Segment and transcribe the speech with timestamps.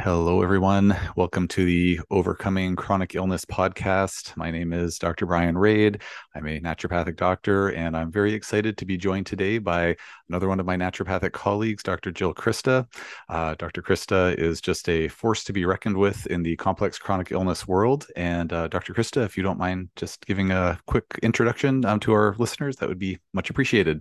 [0.00, 0.96] Hello, everyone.
[1.16, 4.36] Welcome to the Overcoming Chronic Illness podcast.
[4.36, 5.26] My name is Dr.
[5.26, 6.02] Bryan Rade.
[6.36, 9.96] I'm a naturopathic doctor, and I'm very excited to be joined today by
[10.28, 12.12] another one of my naturopathic colleagues, Dr.
[12.12, 12.86] Jill Crista.
[13.28, 13.82] Uh, Dr.
[13.82, 18.06] Crista is just a force to be reckoned with in the complex chronic illness world.
[18.14, 18.94] And uh, Dr.
[18.94, 22.88] Crista, if you don't mind just giving a quick introduction um, to our listeners, that
[22.88, 24.00] would be much appreciated.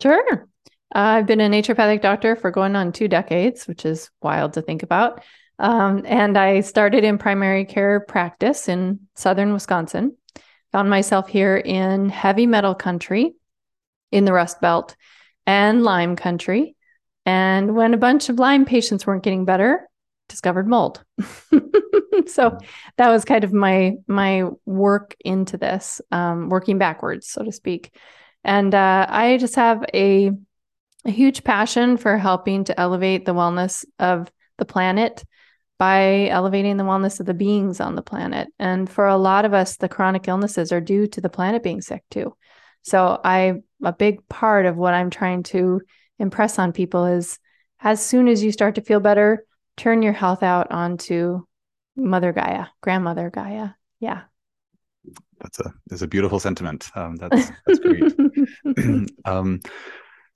[0.00, 0.48] Sure.
[0.92, 4.82] I've been a naturopathic doctor for going on two decades, which is wild to think
[4.82, 5.22] about.
[5.58, 10.16] Um, and I started in primary care practice in southern Wisconsin.
[10.72, 13.34] Found myself here in heavy metal country
[14.12, 14.96] in the Rust Belt
[15.46, 16.76] and Lyme country.
[17.24, 19.88] And when a bunch of Lyme patients weren't getting better,
[20.28, 21.02] discovered mold.
[22.26, 22.58] so
[22.98, 27.96] that was kind of my my work into this, um, working backwards, so to speak.
[28.44, 30.30] And uh, I just have a
[31.06, 35.24] a huge passion for helping to elevate the wellness of the planet
[35.78, 38.48] by elevating the wellness of the beings on the planet.
[38.58, 41.80] And for a lot of us, the chronic illnesses are due to the planet being
[41.80, 42.34] sick too.
[42.82, 45.82] So I a big part of what I'm trying to
[46.18, 47.38] impress on people is
[47.80, 49.44] as soon as you start to feel better,
[49.76, 51.42] turn your health out onto
[51.94, 53.70] Mother Gaia, Grandmother Gaia.
[54.00, 54.22] Yeah.
[55.40, 56.90] That's a is a beautiful sentiment.
[56.94, 58.14] Um, that's that's great.
[59.24, 59.60] um,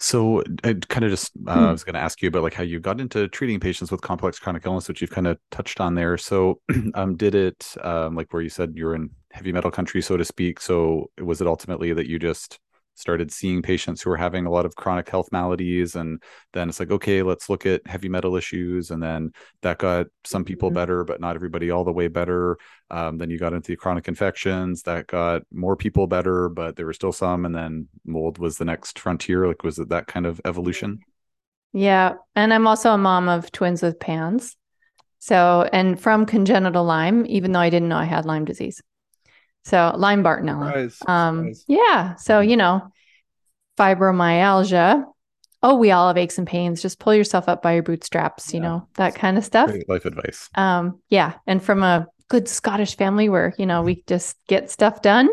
[0.00, 1.68] so I kind of just uh, mm.
[1.68, 4.00] I was going to ask you about like how you got into treating patients with
[4.00, 6.16] complex chronic illness, which you've kind of touched on there.
[6.16, 6.60] So
[6.94, 10.24] um, did it um, like where you said you're in heavy metal country, so to
[10.24, 10.58] speak?
[10.60, 12.58] So was it ultimately that you just
[13.00, 16.78] started seeing patients who were having a lot of chronic health maladies and then it's
[16.78, 20.76] like okay let's look at heavy metal issues and then that got some people mm-hmm.
[20.76, 22.58] better but not everybody all the way better
[22.90, 26.86] um, then you got into the chronic infections that got more people better but there
[26.86, 30.26] were still some and then mold was the next frontier like was it that kind
[30.26, 31.00] of evolution
[31.72, 34.56] yeah and i'm also a mom of twins with PANS
[35.18, 38.82] so and from congenital lyme even though i didn't know i had lyme disease
[39.64, 40.66] so Lyme Bartonella.
[40.66, 41.64] Surprise, um, surprise.
[41.68, 42.14] yeah.
[42.16, 42.88] So, you know,
[43.78, 45.04] fibromyalgia.
[45.62, 46.80] Oh, we all have aches and pains.
[46.80, 49.70] Just pull yourself up by your bootstraps, you know, that kind of stuff.
[49.70, 50.48] Great life advice.
[50.54, 51.34] Um, yeah.
[51.46, 55.28] And from a good Scottish family where, you know, we just get stuff done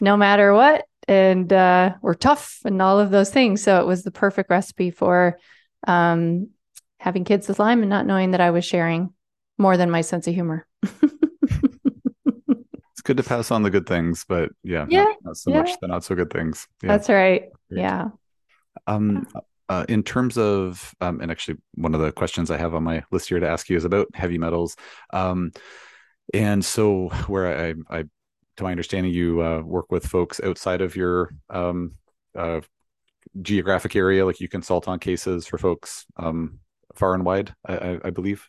[0.00, 0.84] no matter what.
[1.06, 3.62] And uh, we're tough and all of those things.
[3.62, 5.38] So it was the perfect recipe for
[5.86, 6.50] um,
[6.98, 9.12] having kids with Lyme and not knowing that I was sharing
[9.58, 10.66] more than my sense of humor.
[13.08, 15.62] good to pass on the good things, but yeah, yeah, not, not so yeah.
[15.62, 16.68] much the not so good things.
[16.82, 16.88] Yeah.
[16.88, 17.48] That's right.
[17.70, 17.80] Great.
[17.80, 18.08] Yeah.
[18.86, 19.26] Um,
[19.70, 23.02] uh, in terms of, um, and actually, one of the questions I have on my
[23.10, 24.76] list here to ask you is about heavy metals.
[25.10, 25.52] Um,
[26.34, 28.04] and so, where I, I
[28.58, 31.92] to my understanding, you uh, work with folks outside of your um,
[32.36, 32.60] uh,
[33.40, 36.60] geographic area, like you consult on cases for folks um,
[36.94, 38.46] far and wide, I, I believe.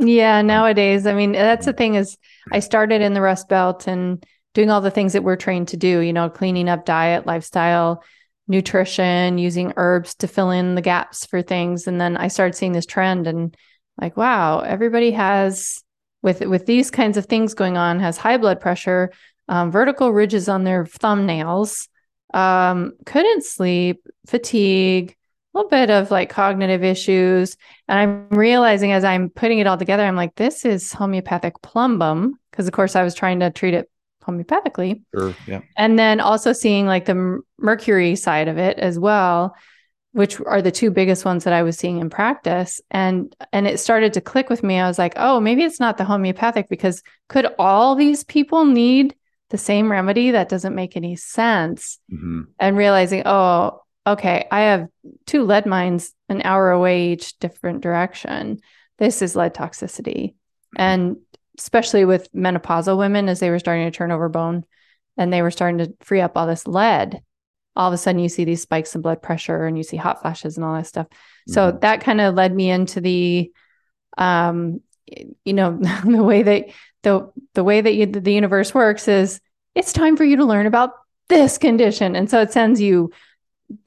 [0.00, 2.16] Yeah, nowadays, I mean, that's the thing is
[2.50, 4.24] I started in the Rust Belt and
[4.54, 8.02] doing all the things that we're trained to do, you know, cleaning up diet, lifestyle,
[8.48, 11.86] nutrition, using herbs to fill in the gaps for things.
[11.86, 13.54] And then I started seeing this trend and
[14.00, 15.82] like, wow, everybody has
[16.22, 19.12] with with these kinds of things going on has high blood pressure,
[19.48, 21.88] um, vertical ridges on their thumbnails,
[22.32, 25.14] um, couldn't sleep, fatigue,
[25.54, 27.56] little bit of like cognitive issues.
[27.88, 32.38] And I'm realizing as I'm putting it all together, I'm like, this is homeopathic plumbum.
[32.50, 33.90] Because, of course, I was trying to treat it
[34.24, 35.02] homeopathically.
[35.14, 35.34] Sure.
[35.46, 35.60] Yeah.
[35.76, 39.56] And then also seeing like the mercury side of it as well,
[40.12, 42.80] which are the two biggest ones that I was seeing in practice.
[42.90, 44.78] And and it started to click with me.
[44.78, 49.14] I was like, oh, maybe it's not the homeopathic because could all these people need
[49.50, 50.32] the same remedy?
[50.32, 51.98] That doesn't make any sense.
[52.12, 52.42] Mm-hmm.
[52.58, 54.88] And realizing, oh, okay, I have
[55.26, 58.60] two lead mines an hour away each different direction.
[58.98, 60.34] This is lead toxicity.
[60.76, 61.16] And
[61.58, 64.64] especially with menopausal women, as they were starting to turn over bone
[65.16, 67.22] and they were starting to free up all this lead,
[67.76, 70.22] all of a sudden you see these spikes in blood pressure and you see hot
[70.22, 71.06] flashes and all that stuff.
[71.08, 71.52] Mm-hmm.
[71.52, 73.52] So that kind of led me into the,
[74.16, 74.80] um,
[75.44, 76.66] you know, the way that
[77.02, 79.40] the the way that you, the universe works is
[79.74, 80.92] it's time for you to learn about
[81.28, 83.12] this condition, and so it sends you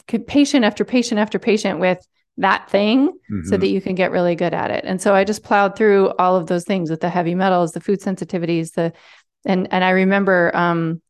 [0.08, 2.06] patient after patient after patient with
[2.38, 3.48] that thing mm-hmm.
[3.48, 4.84] so that you can get really good at it.
[4.86, 7.82] And so I just plowed through all of those things with the heavy metals, the
[7.82, 8.94] food sensitivities, the
[9.46, 11.02] and and I remember um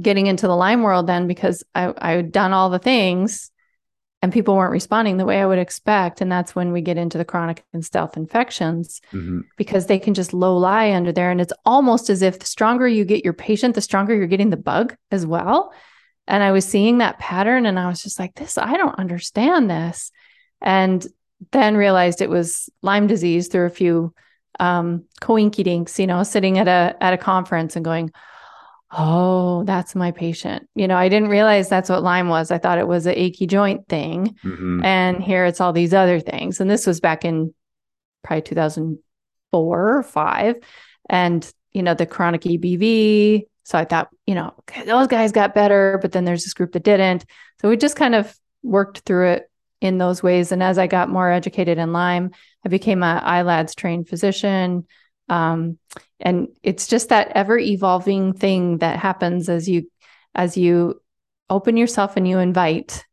[0.00, 3.50] getting into the Lyme world then because I I had done all the things
[4.22, 6.20] and people weren't responding the way I would expect.
[6.20, 9.40] And that's when we get into the chronic and stealth infections mm-hmm.
[9.56, 11.30] because they can just low lie under there.
[11.30, 14.50] And it's almost as if the stronger you get your patient, the stronger you're getting
[14.50, 15.72] the bug as well.
[16.28, 19.70] And I was seeing that pattern and I was just like, this, I don't understand
[19.70, 20.10] this.
[20.60, 21.06] And
[21.52, 24.14] then realized it was Lyme disease through a few
[24.60, 28.10] um, coinkydinks, you know, sitting at a at a conference and going,
[28.90, 32.50] "Oh, that's my patient." You know, I didn't realize that's what Lyme was.
[32.50, 34.84] I thought it was a achy joint thing, mm-hmm.
[34.84, 36.60] and here it's all these other things.
[36.60, 37.54] And this was back in
[38.22, 40.56] probably 2004 or five,
[41.08, 43.46] and you know the chronic EBV.
[43.66, 44.54] So I thought, you know,
[44.86, 47.24] those guys got better, but then there's this group that didn't.
[47.60, 48.32] So we just kind of
[48.62, 50.52] worked through it in those ways.
[50.52, 52.30] And as I got more educated in Lyme,
[52.64, 54.86] I became a ILADS trained physician.
[55.28, 55.78] Um,
[56.20, 59.90] and it's just that ever evolving thing that happens as you
[60.32, 61.00] as you
[61.50, 63.04] open yourself and you invite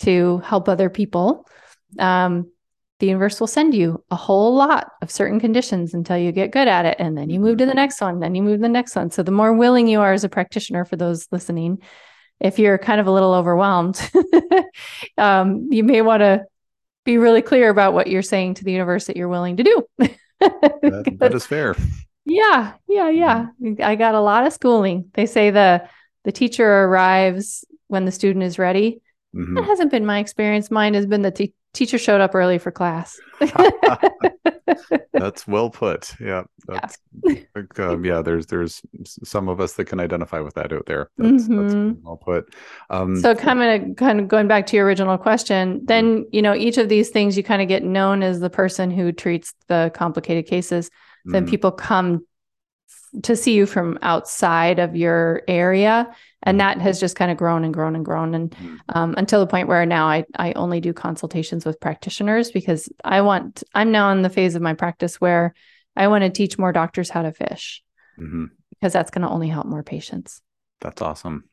[0.00, 1.46] to help other people.
[1.96, 2.50] Um,
[3.02, 6.68] the universe will send you a whole lot of certain conditions until you get good
[6.68, 6.94] at it.
[7.00, 9.10] And then you move to the next one, then you move to the next one.
[9.10, 11.82] So the more willing you are as a practitioner for those listening,
[12.38, 14.00] if you're kind of a little overwhelmed,
[15.18, 16.44] um, you may want to
[17.04, 19.84] be really clear about what you're saying to the universe that you're willing to do.
[19.98, 21.74] that, that is fair.
[22.24, 23.46] Yeah, yeah, yeah.
[23.60, 23.82] Mm-hmm.
[23.82, 25.10] I got a lot of schooling.
[25.14, 25.88] They say the
[26.22, 29.02] the teacher arrives when the student is ready.
[29.34, 29.54] Mm-hmm.
[29.54, 30.70] That hasn't been my experience.
[30.70, 33.18] Mine has been the te- teacher showed up early for class.
[35.12, 36.14] that's well put.
[36.20, 37.40] Yeah, that's yeah.
[37.54, 38.20] Like, um, yeah.
[38.22, 38.82] There's there's
[39.24, 41.08] some of us that can identify with that out there.
[41.16, 41.88] That's, mm-hmm.
[41.88, 42.54] that's well put.
[42.90, 46.34] Um, so kind of kind of going back to your original question, then mm-hmm.
[46.34, 49.12] you know each of these things you kind of get known as the person who
[49.12, 50.90] treats the complicated cases.
[51.24, 51.50] Then mm-hmm.
[51.50, 52.26] people come
[53.22, 57.64] to see you from outside of your area and that has just kind of grown
[57.64, 58.76] and grown and grown and mm-hmm.
[58.90, 63.20] um, until the point where now I, I only do consultations with practitioners because i
[63.20, 65.54] want i'm now in the phase of my practice where
[65.96, 67.82] i want to teach more doctors how to fish
[68.18, 68.46] mm-hmm.
[68.70, 70.40] because that's going to only help more patients
[70.80, 71.44] that's awesome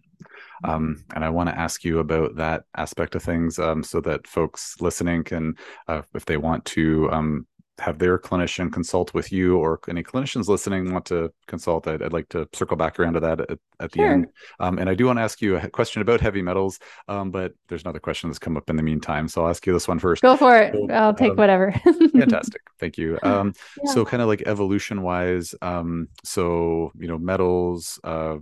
[0.63, 4.27] um, and I want to ask you about that aspect of things um, so that
[4.27, 5.55] folks listening can,
[5.87, 7.47] uh, if they want to um,
[7.79, 12.13] have their clinician consult with you or any clinicians listening want to consult I'd, I'd
[12.13, 14.11] like to circle back around to that at, at the sure.
[14.11, 14.27] end
[14.59, 17.53] um, and i do want to ask you a question about heavy metals um, but
[17.67, 19.99] there's another question that's come up in the meantime so i'll ask you this one
[19.99, 20.21] first.
[20.21, 20.73] Go for it.
[20.73, 21.71] So, i'll take um, whatever.
[22.11, 22.61] fantastic.
[22.79, 23.19] Thank you.
[23.23, 23.53] Um,
[23.83, 23.91] yeah.
[23.91, 28.37] so kind of like evolution wise um, so you know metals uh,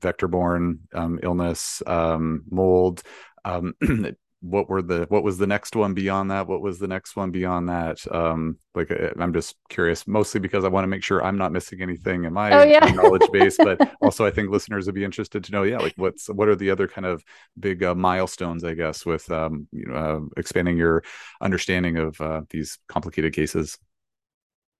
[0.00, 3.02] vector borne um, illness mold
[3.44, 3.74] um,
[4.44, 6.46] what were the what was the next one beyond that?
[6.46, 7.98] What was the next one beyond that?
[8.14, 11.52] Um like uh, i'm just curious mostly because i want to make sure i'm not
[11.52, 12.84] missing anything in my, oh, yeah.
[12.90, 16.28] knowledge base but also i think listeners would be interested to know yeah like what's
[16.28, 17.22] what are the other kind of
[17.58, 21.02] big uh, milestones i guess with um you know uh, expanding your
[21.40, 23.78] understanding of uh, these complicated cases?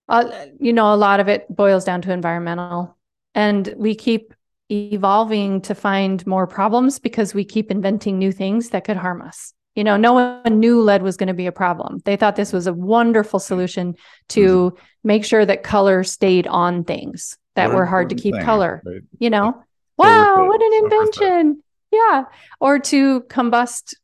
[0.09, 2.97] Uh, you know a lot of it boils down to environmental
[3.35, 4.35] and we keep
[4.71, 9.53] evolving to find more problems because we keep inventing new things that could harm us.
[9.75, 12.01] You know, no one knew lead was going to be a problem.
[12.05, 13.97] They thought this was a wonderful solution
[14.31, 14.79] to mm-hmm.
[15.03, 18.83] make sure that color stayed on things that what were hard to keep thing, color.
[18.85, 19.03] Right?
[19.19, 19.65] You know,
[19.99, 21.63] wow, what an invention.
[21.91, 22.25] Yeah.
[22.61, 23.95] Or to combust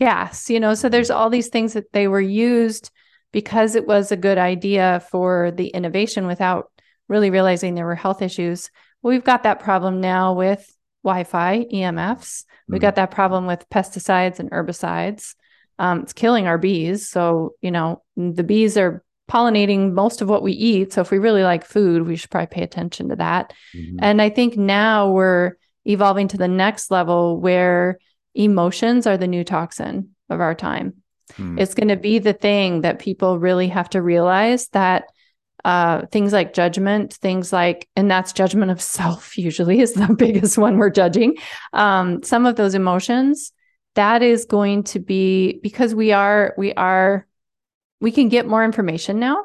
[0.00, 2.90] gas, you know, so there's all these things that they were used
[3.32, 6.70] because it was a good idea for the innovation without
[7.08, 8.70] really realizing there were health issues
[9.02, 12.44] We've got that problem now with Wi Fi, EMFs.
[12.68, 12.82] We've mm-hmm.
[12.82, 15.34] got that problem with pesticides and herbicides.
[15.78, 17.08] Um, it's killing our bees.
[17.08, 20.92] So, you know, the bees are pollinating most of what we eat.
[20.92, 23.54] So, if we really like food, we should probably pay attention to that.
[23.74, 23.98] Mm-hmm.
[24.02, 27.98] And I think now we're evolving to the next level where
[28.34, 30.94] emotions are the new toxin of our time.
[31.32, 31.58] Mm-hmm.
[31.58, 35.04] It's going to be the thing that people really have to realize that
[35.64, 40.58] uh, things like judgment, things like, and that's judgment of self usually is the biggest
[40.58, 41.36] one we're judging.
[41.72, 43.52] Um, some of those emotions,
[43.96, 47.26] that is going to be because we are, we are,
[48.00, 49.44] we can get more information now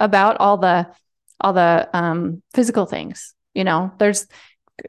[0.00, 0.88] about all the,
[1.38, 3.34] all the um, physical things.
[3.52, 4.26] You know, there's,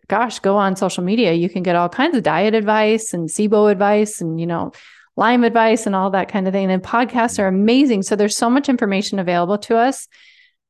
[0.08, 1.34] gosh, go on social media.
[1.34, 4.72] You can get all kinds of diet advice and SIBO advice and, you know,
[5.18, 6.72] Lyme advice and all that kind of thing.
[6.72, 8.04] And podcasts are amazing.
[8.04, 10.08] So there's so much information available to us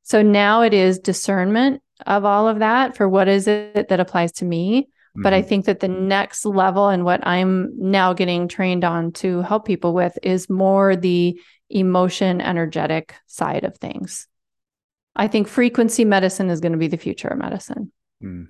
[0.06, 4.30] so now it is discernment of all of that for what is it that applies
[4.34, 4.82] to me.
[4.82, 5.22] Mm-hmm.
[5.22, 5.48] But I mm-hmm.
[5.48, 9.94] think that the next level and what I'm now getting trained on to help people
[9.94, 14.28] with is more the emotion energetic side of things.
[15.16, 17.90] I think frequency medicine is going to be the future of medicine.
[18.22, 18.46] Mm.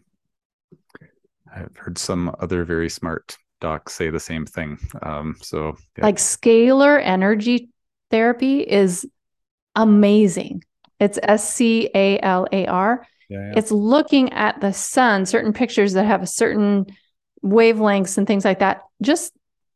[1.51, 4.79] I've heard some other very smart docs say the same thing.
[5.01, 6.05] Um, so, yeah.
[6.05, 7.71] like scalar energy
[8.11, 9.07] therapy is
[9.75, 10.63] amazing.
[11.01, 13.07] It's S C A L A R.
[13.29, 13.53] Yeah, yeah.
[13.57, 16.87] It's looking at the sun, certain pictures that have a certain
[17.45, 18.83] wavelengths and things like that.
[19.03, 19.33] Just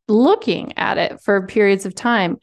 [0.07, 2.37] looking at it for periods of time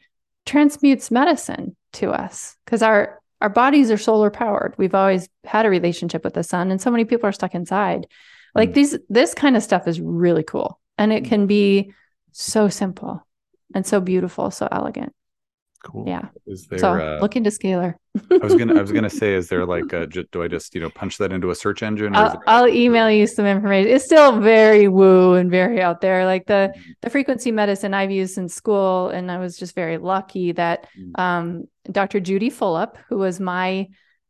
[0.45, 4.75] transmutes medicine to us because our our bodies are solar powered.
[4.77, 8.07] We've always had a relationship with the sun, and so many people are stuck inside.
[8.53, 8.73] Like mm.
[8.73, 11.29] these, this kind of stuff is really cool, and it mm.
[11.29, 11.93] can be
[12.31, 13.25] so simple
[13.73, 15.13] and so beautiful, so elegant.
[15.83, 16.05] Cool.
[16.07, 16.27] Yeah.
[16.45, 17.95] Is there so uh, look into scalar.
[18.29, 20.81] I was gonna I was gonna say, is there like a, do I just you
[20.81, 22.15] know punch that into a search engine?
[22.15, 23.91] I'll, I'll email you some information.
[23.91, 26.25] It's still very woo and very out there.
[26.25, 26.91] Like the mm-hmm.
[27.01, 31.17] the frequency medicine I've used in school, and I was just very lucky that mm.
[31.17, 32.19] um, Dr.
[32.19, 33.87] Judy Fulop, who was my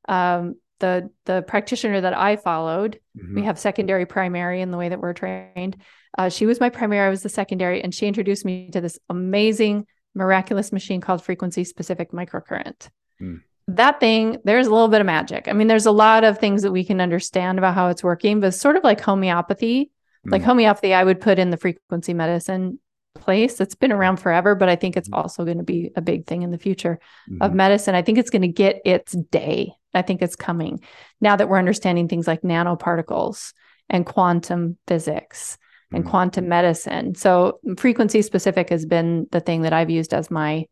[0.08, 3.00] um, the the practitioner that I followed.
[3.18, 3.36] Mm-hmm.
[3.36, 5.78] We have secondary primary in the way that we're trained.
[6.16, 7.08] Uh, she was my primary.
[7.08, 11.64] I was the secondary, and she introduced me to this amazing miraculous machine called frequency
[11.64, 12.90] specific microcurrent.
[13.22, 13.42] Mm.
[13.68, 15.48] That thing, there's a little bit of magic.
[15.48, 18.40] I mean, there's a lot of things that we can understand about how it's working,
[18.40, 19.92] but sort of like homeopathy.
[20.26, 20.32] Mm.
[20.32, 22.80] Like homeopathy, I would put in the frequency medicine
[23.16, 23.60] place.
[23.62, 25.16] It's been around forever, but I think it's hmm.
[25.16, 27.00] also going to be a big thing in the future
[27.30, 27.42] mm-hmm.
[27.42, 27.96] of medicine.
[27.96, 29.74] I think it's going to get its day.
[29.94, 30.82] I think it's coming
[31.20, 33.54] now that we're understanding things like nanoparticles
[33.90, 35.58] and quantum physics
[35.92, 36.10] and mm-hmm.
[36.10, 37.16] quantum medicine.
[37.16, 40.66] So frequency specific has been the thing that I've used as my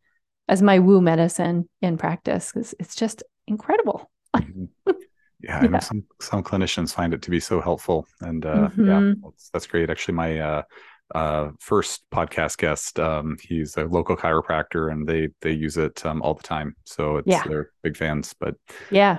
[0.48, 4.10] as my woo medicine in practice because it's just incredible.
[4.36, 4.64] Mm-hmm.
[5.40, 5.78] Yeah, yeah.
[5.78, 8.88] some some clinicians find it to be so helpful, and uh, mm-hmm.
[8.88, 9.88] yeah, that's, that's, great.
[9.88, 10.62] Actually, my uh,
[11.14, 16.22] uh, first podcast guest, um, he's a local chiropractor, and they they use it um,
[16.22, 16.74] all the time.
[16.86, 17.44] So it's yeah.
[17.46, 18.34] they're big fans.
[18.38, 18.56] But
[18.90, 19.18] yeah,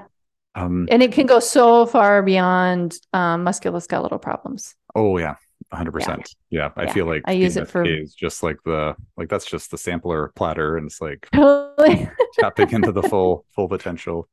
[0.55, 4.75] um, and it can go so far beyond um, musculoskeletal problems.
[4.93, 5.35] Oh yeah,
[5.71, 6.05] hundred yeah.
[6.05, 6.35] percent.
[6.49, 9.71] Yeah, I feel like I use it for is just like the like that's just
[9.71, 12.09] the sampler platter, and it's like totally
[12.39, 14.27] tapping into the full full potential.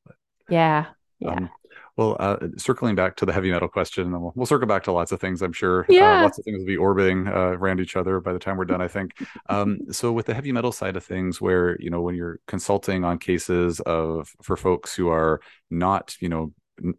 [0.49, 0.87] Yeah,
[1.19, 1.31] yeah.
[1.31, 1.50] Um,
[1.97, 4.93] well, uh, circling back to the heavy metal question, and we'll, we'll circle back to
[4.93, 5.40] lots of things.
[5.40, 5.83] I'm sure.
[5.85, 6.21] Uh, yeah.
[6.21, 8.66] Uh, lots of things will be orbiting uh, around each other by the time we're
[8.66, 8.83] done.
[8.83, 9.12] I think.
[9.49, 13.05] Um, so with the heavy metal side of things, where you know when you're consulting
[13.05, 15.40] on cases of for folks who are
[15.71, 16.52] not you know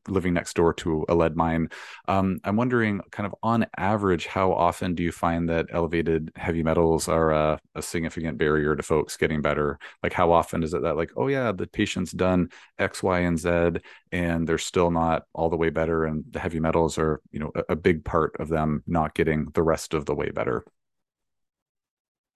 [0.07, 1.69] living next door to a lead mine.
[2.07, 6.63] Um, I'm wondering, kind of on average, how often do you find that elevated heavy
[6.63, 9.79] metals are a, a, significant barrier to folks getting better?
[10.03, 13.37] Like, how often is it that, like, oh yeah, the patient's done X, Y, and
[13.37, 13.79] Z,
[14.11, 17.51] and they're still not all the way better, and the heavy metals are, you know,
[17.55, 20.65] a, a big part of them not getting the rest of the way better?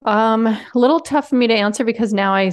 [0.03, 2.51] Um, a little tough for me to answer because now I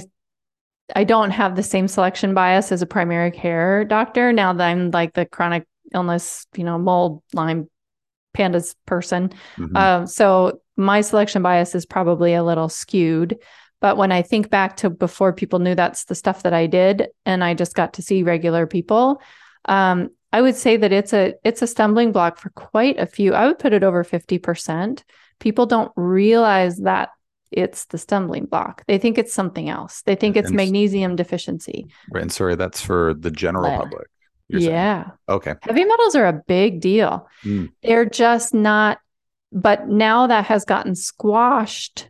[0.95, 4.91] I don't have the same selection bias as a primary care doctor now that I'm
[4.91, 7.69] like the chronic illness, you know, mold, Lyme,
[8.33, 9.29] PANDAS person.
[9.57, 9.75] Mm-hmm.
[9.75, 13.37] Um, so my selection bias is probably a little skewed.
[13.81, 17.07] But when I think back to before people knew that's the stuff that I did,
[17.25, 19.21] and I just got to see regular people,
[19.65, 23.33] um, I would say that it's a it's a stumbling block for quite a few.
[23.33, 25.03] I would put it over fifty percent.
[25.39, 27.09] People don't realize that
[27.51, 28.83] it's the stumbling block.
[28.87, 30.01] They think it's something else.
[30.03, 31.87] They think it's and, magnesium deficiency.
[32.11, 32.21] Right.
[32.21, 33.79] And sorry, that's for the general Lead.
[33.79, 34.07] public.
[34.49, 35.03] yeah.
[35.03, 35.17] Saying.
[35.29, 35.55] Okay.
[35.61, 37.27] Heavy metals are a big deal.
[37.43, 37.71] Mm.
[37.81, 38.99] They're just not,
[39.51, 42.09] but now that has gotten squashed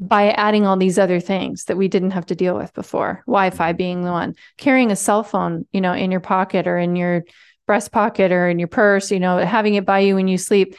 [0.00, 3.22] by adding all these other things that we didn't have to deal with before.
[3.26, 3.76] Wi-Fi mm-hmm.
[3.76, 4.34] being the one.
[4.56, 7.24] Carrying a cell phone, you know, in your pocket or in your
[7.66, 10.76] breast pocket or in your purse, you know, having it by you when you sleep.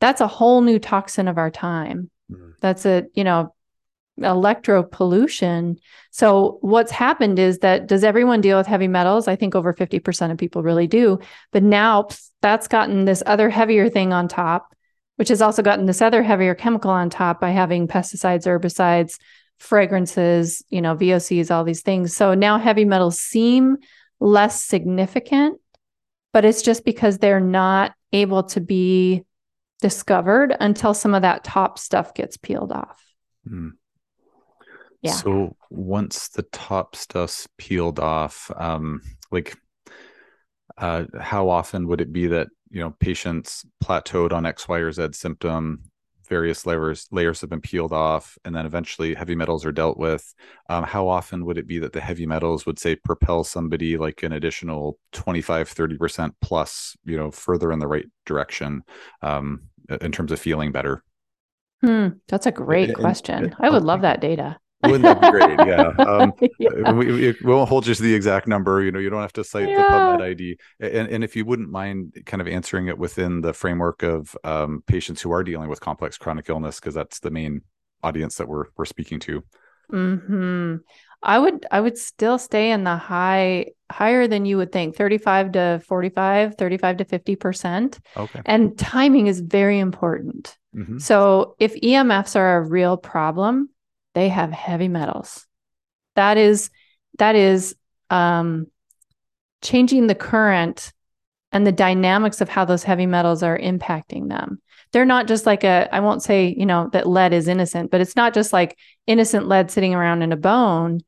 [0.00, 2.10] That's a whole new toxin of our time.
[2.66, 3.54] That's a, you know,
[4.18, 5.78] electro pollution.
[6.10, 9.28] So what's happened is that does everyone deal with heavy metals?
[9.28, 11.18] I think over 50% of people really do.
[11.52, 12.08] But now
[12.40, 14.74] that's gotten this other heavier thing on top,
[15.16, 19.18] which has also gotten this other heavier chemical on top by having pesticides, herbicides,
[19.58, 22.16] fragrances, you know, VOCs, all these things.
[22.16, 23.76] So now heavy metals seem
[24.18, 25.60] less significant,
[26.32, 29.25] but it's just because they're not able to be
[29.80, 33.02] discovered until some of that top stuff gets peeled off.
[33.48, 33.72] Mm.
[35.02, 35.12] Yeah.
[35.12, 39.56] So once the top stuff's peeled off, um, like
[40.78, 44.92] uh, how often would it be that you know patients plateaued on X, Y, or
[44.92, 45.84] Z symptom?
[46.28, 50.34] Various layers layers have been peeled off, and then eventually heavy metals are dealt with.
[50.68, 54.22] Um, how often would it be that the heavy metals would say propel somebody like
[54.22, 58.82] an additional 25, 30 percent plus, you know, further in the right direction?
[59.22, 59.68] Um,
[60.00, 61.02] in terms of feeling better?
[61.82, 63.44] Hmm, that's a great and, question.
[63.44, 64.58] And, I would love that data.
[64.90, 65.58] Wouldn't that be great?
[65.66, 65.92] Yeah.
[66.06, 66.92] Um, yeah.
[66.92, 68.82] We, we, won't hold you to the exact number.
[68.82, 69.76] You know, you don't have to cite yeah.
[69.76, 70.58] the PubMed ID.
[70.78, 74.82] And, and if you wouldn't mind kind of answering it within the framework of um,
[74.86, 77.62] patients who are dealing with complex chronic illness, because that's the main
[78.02, 79.42] audience that we're we're speaking to.
[79.90, 80.76] Hmm.
[81.22, 85.52] I would I would still stay in the high higher than you would think 35
[85.52, 90.98] to 45 35 to 50% okay and timing is very important mm-hmm.
[90.98, 93.68] so if emfs are a real problem
[94.16, 95.46] they have heavy metals
[96.14, 96.70] That is
[97.18, 97.76] that is
[98.08, 98.68] um,
[99.62, 100.92] changing the current
[101.52, 104.60] and the dynamics of how those heavy metals are impacting them.
[104.92, 108.00] They're not just like a, I won't say, you know, that lead is innocent, but
[108.00, 111.00] it's not just like innocent lead sitting around in a bone.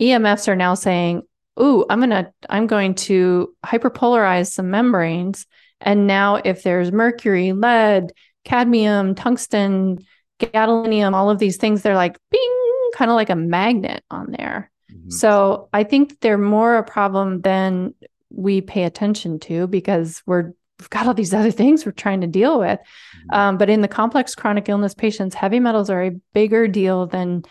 [0.00, 1.22] EMFs are now saying,
[1.60, 5.46] ooh, I'm to, I'm going to hyperpolarize some membranes.
[5.80, 8.12] And now if there's mercury, lead,
[8.44, 9.98] cadmium, tungsten,
[10.38, 14.70] gadolinium, all of these things, they're like, bing, kind of like a magnet on there.
[14.90, 15.10] Mm-hmm.
[15.10, 17.94] So I think they're more a problem than
[18.30, 22.26] we pay attention to because we're we've got all these other things we're trying to
[22.26, 22.78] deal with.
[22.78, 23.34] Mm-hmm.
[23.34, 27.44] Um, but in the complex chronic illness patients, heavy metals are a bigger deal than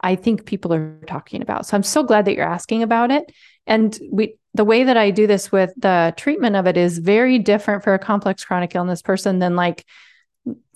[0.00, 1.66] I think people are talking about.
[1.66, 3.30] So I'm so glad that you're asking about it.
[3.66, 7.38] And we the way that I do this with the treatment of it is very
[7.38, 9.86] different for a complex chronic illness person than like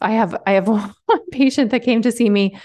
[0.00, 0.94] I have I have one
[1.30, 2.58] patient that came to see me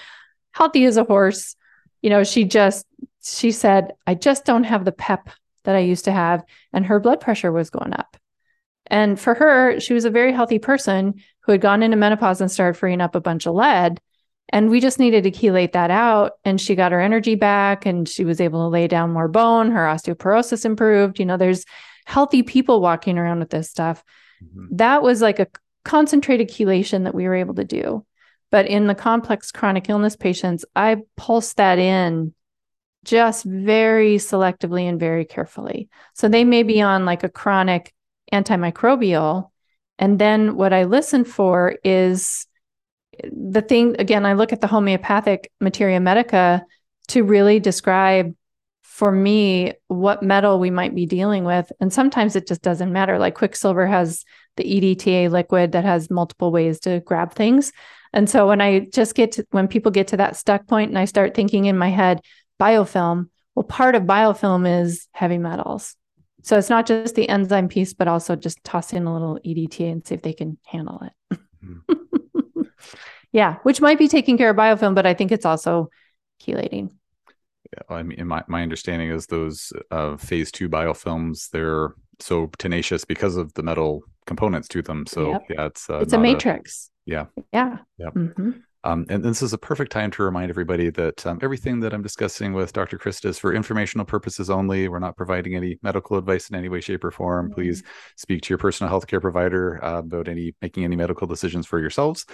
[0.51, 1.55] healthy as a horse.
[2.01, 2.85] You know, she just
[3.23, 5.29] she said, I just don't have the pep
[5.63, 6.43] that I used to have.
[6.73, 8.17] And her blood pressure was going up.
[8.87, 12.51] And for her, she was a very healthy person who had gone into menopause and
[12.51, 13.99] started freeing up a bunch of lead.
[14.49, 16.33] And we just needed to chelate that out.
[16.43, 19.71] And she got her energy back and she was able to lay down more bone.
[19.71, 21.19] Her osteoporosis improved.
[21.19, 21.65] You know, there's
[22.05, 24.03] healthy people walking around with this stuff.
[24.43, 24.75] Mm-hmm.
[24.77, 25.47] That was like a
[25.83, 28.05] concentrated chelation that we were able to do.
[28.51, 32.33] But in the complex chronic illness patients, I pulse that in
[33.03, 35.89] just very selectively and very carefully.
[36.13, 37.93] So they may be on like a chronic
[38.31, 39.49] antimicrobial.
[39.97, 42.45] And then what I listen for is
[43.23, 46.65] the thing again, I look at the homeopathic materia medica
[47.09, 48.35] to really describe
[48.81, 51.71] for me what metal we might be dealing with.
[51.79, 53.17] And sometimes it just doesn't matter.
[53.17, 54.23] Like Quicksilver has
[54.57, 57.71] the EDTA liquid that has multiple ways to grab things.
[58.13, 60.97] And so when I just get to when people get to that stuck point and
[60.97, 62.21] I start thinking in my head,
[62.59, 63.29] biofilm.
[63.55, 65.95] Well, part of biofilm is heavy metals.
[66.43, 69.91] So it's not just the enzyme piece, but also just toss in a little EDTA
[69.91, 71.39] and see if they can handle it.
[71.63, 72.61] Mm-hmm.
[73.31, 75.89] yeah, which might be taking care of biofilm, but I think it's also
[76.41, 76.91] chelating.
[77.73, 83.05] Yeah, I mean, my, my understanding is those uh, phase two biofilms, they're so tenacious
[83.05, 85.05] because of the metal components to them.
[85.05, 85.41] So yep.
[85.49, 86.89] yeah, it's uh, it's a matrix.
[87.07, 87.25] A, yeah.
[87.51, 87.77] Yeah.
[87.97, 88.09] Yeah.
[88.15, 88.51] Mm-hmm.
[88.83, 92.01] Um, and this is a perfect time to remind everybody that um, everything that I'm
[92.01, 92.97] discussing with Dr.
[92.97, 94.87] Crista is for informational purposes only.
[94.87, 97.47] We're not providing any medical advice in any way, shape, or form.
[97.47, 97.53] Mm-hmm.
[97.53, 97.83] Please
[98.17, 101.79] speak to your personal health care provider uh, about any making any medical decisions for
[101.79, 102.25] yourselves.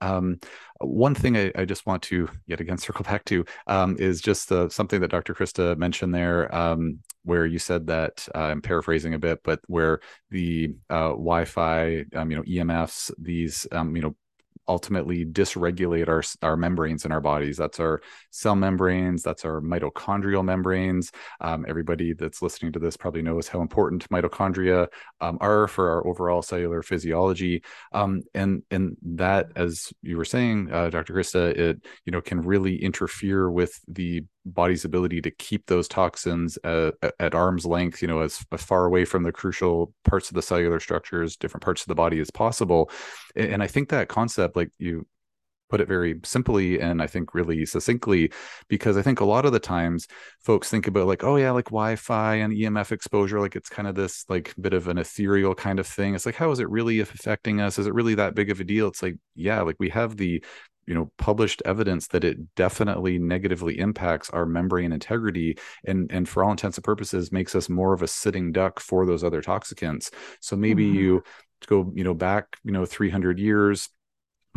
[0.00, 0.38] Um,
[0.80, 4.50] one thing I, I, just want to yet again circle back to um, is just
[4.50, 5.34] uh, something that Dr.
[5.34, 10.00] Crista mentioned there, um, where you said that uh, I'm paraphrasing a bit, but where
[10.30, 14.16] the uh, Wi-Fi, um, you know, EMFs, these, um, you know,
[14.72, 17.58] ultimately dysregulate our our membranes in our bodies.
[17.58, 19.22] That's our cell membranes.
[19.22, 21.12] That's our mitochondrial membranes.
[21.40, 24.88] Um, everybody that's listening to this probably knows how important mitochondria
[25.20, 27.62] um, are for our overall cellular physiology.
[27.92, 31.12] Um, and and that, as you were saying, uh, Dr.
[31.12, 36.58] Crista, it you know can really interfere with the body's ability to keep those toxins
[36.64, 40.34] uh, at arm's length, you know, as, as, far away from the crucial parts of
[40.34, 42.90] the cellular structures, different parts of the body as possible.
[43.36, 45.06] And, and I think that concept, like you
[45.72, 48.30] put it very simply and I think really succinctly,
[48.68, 50.06] because I think a lot of the times
[50.44, 53.94] folks think about like, oh yeah, like Wi-Fi and EMF exposure, like it's kind of
[53.94, 56.14] this like bit of an ethereal kind of thing.
[56.14, 57.78] It's like, how is it really affecting us?
[57.78, 58.88] Is it really that big of a deal?
[58.88, 60.44] It's like, yeah, like we have the
[60.86, 66.44] you know published evidence that it definitely negatively impacts our membrane integrity and and for
[66.44, 70.10] all intents and purposes makes us more of a sitting duck for those other toxicants
[70.40, 70.98] so maybe mm-hmm.
[70.98, 71.24] you
[71.66, 73.88] go you know back you know 300 years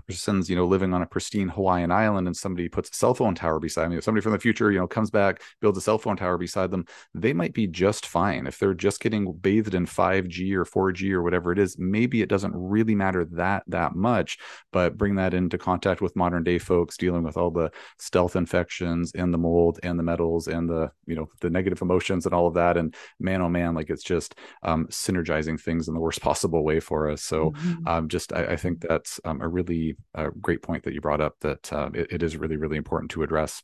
[0.07, 3.35] person's you know living on a pristine Hawaiian island and somebody puts a cell phone
[3.35, 5.97] tower beside me, if somebody from the future you know comes back, builds a cell
[5.97, 9.85] phone tower beside them, they might be just fine if they're just getting bathed in
[9.85, 11.77] 5G or 4G or whatever it is.
[11.77, 14.37] Maybe it doesn't really matter that that much,
[14.71, 19.11] but bring that into contact with modern day folks dealing with all the stealth infections
[19.13, 22.47] and the mold and the metals and the you know the negative emotions and all
[22.47, 22.77] of that.
[22.77, 26.79] And man, oh man, like it's just um, synergizing things in the worst possible way
[26.79, 27.23] for us.
[27.23, 27.87] So mm-hmm.
[27.87, 31.21] um, just I, I, think that's um, a really a great point that you brought
[31.21, 33.63] up that uh, it, it is really, really important to address.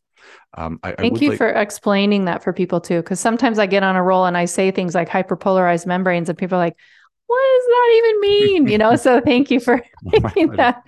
[0.56, 1.38] Um, I, Thank I you like...
[1.38, 4.46] for explaining that for people too, because sometimes I get on a roll and I
[4.46, 6.78] say things like hyperpolarized membranes, and people are like,
[7.28, 8.96] "What does that even mean?" You know.
[8.98, 10.84] so thank you for making that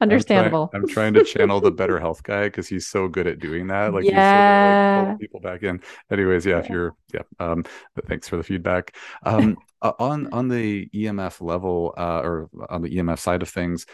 [0.00, 0.70] understandable.
[0.74, 3.38] I'm trying, I'm trying, to channel the better health guy because he's so good at
[3.38, 3.94] doing that.
[3.94, 5.80] Like, yeah, sort of like people back in.
[6.10, 6.58] Anyways, yeah, yeah.
[6.60, 7.22] if you're, yeah.
[7.38, 7.64] Um,
[8.06, 8.96] thanks for the feedback.
[9.24, 9.56] Um,
[9.98, 13.86] on on the EMF level, uh, or on the EMF side of things.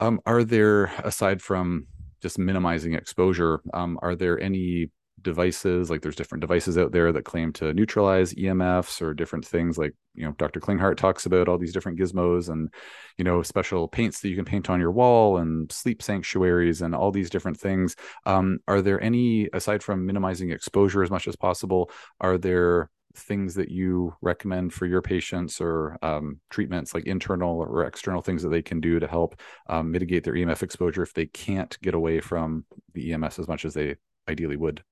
[0.00, 1.86] Um, are there, aside from
[2.22, 4.90] just minimizing exposure, um, are there any
[5.22, 9.76] devices like there's different devices out there that claim to neutralize emfs or different things?
[9.76, 12.68] Like you know dr klinghardt talks about all these different gizmos and
[13.16, 16.94] you know special paints that you can paint on your wall and sleep sanctuaries and
[16.94, 17.96] all these different things.
[18.24, 23.54] Um, are there any aside from minimizing exposure as much as possible are there things
[23.54, 28.50] that you recommend for your patients or um, treatments like internal or external things that
[28.50, 32.20] they can do to help um, mitigate their emf exposure if they can't get away
[32.20, 33.96] from the ems as much as they
[34.28, 34.82] ideally would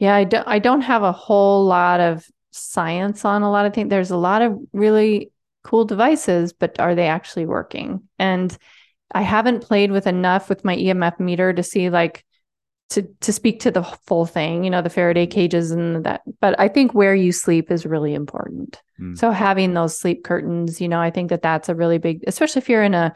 [0.00, 3.74] yeah, I don't I don't have a whole lot of science on a lot of
[3.74, 3.90] things.
[3.90, 5.30] There's a lot of really
[5.62, 8.08] cool devices, but are they actually working?
[8.18, 8.56] And
[9.12, 12.24] I haven't played with enough with my EMF meter to see like
[12.90, 16.22] to to speak to the full thing, you know, the Faraday cages and that.
[16.40, 18.80] But I think where you sleep is really important.
[19.00, 19.16] Mm.
[19.16, 22.60] So having those sleep curtains, you know, I think that that's a really big, especially
[22.60, 23.14] if you're in a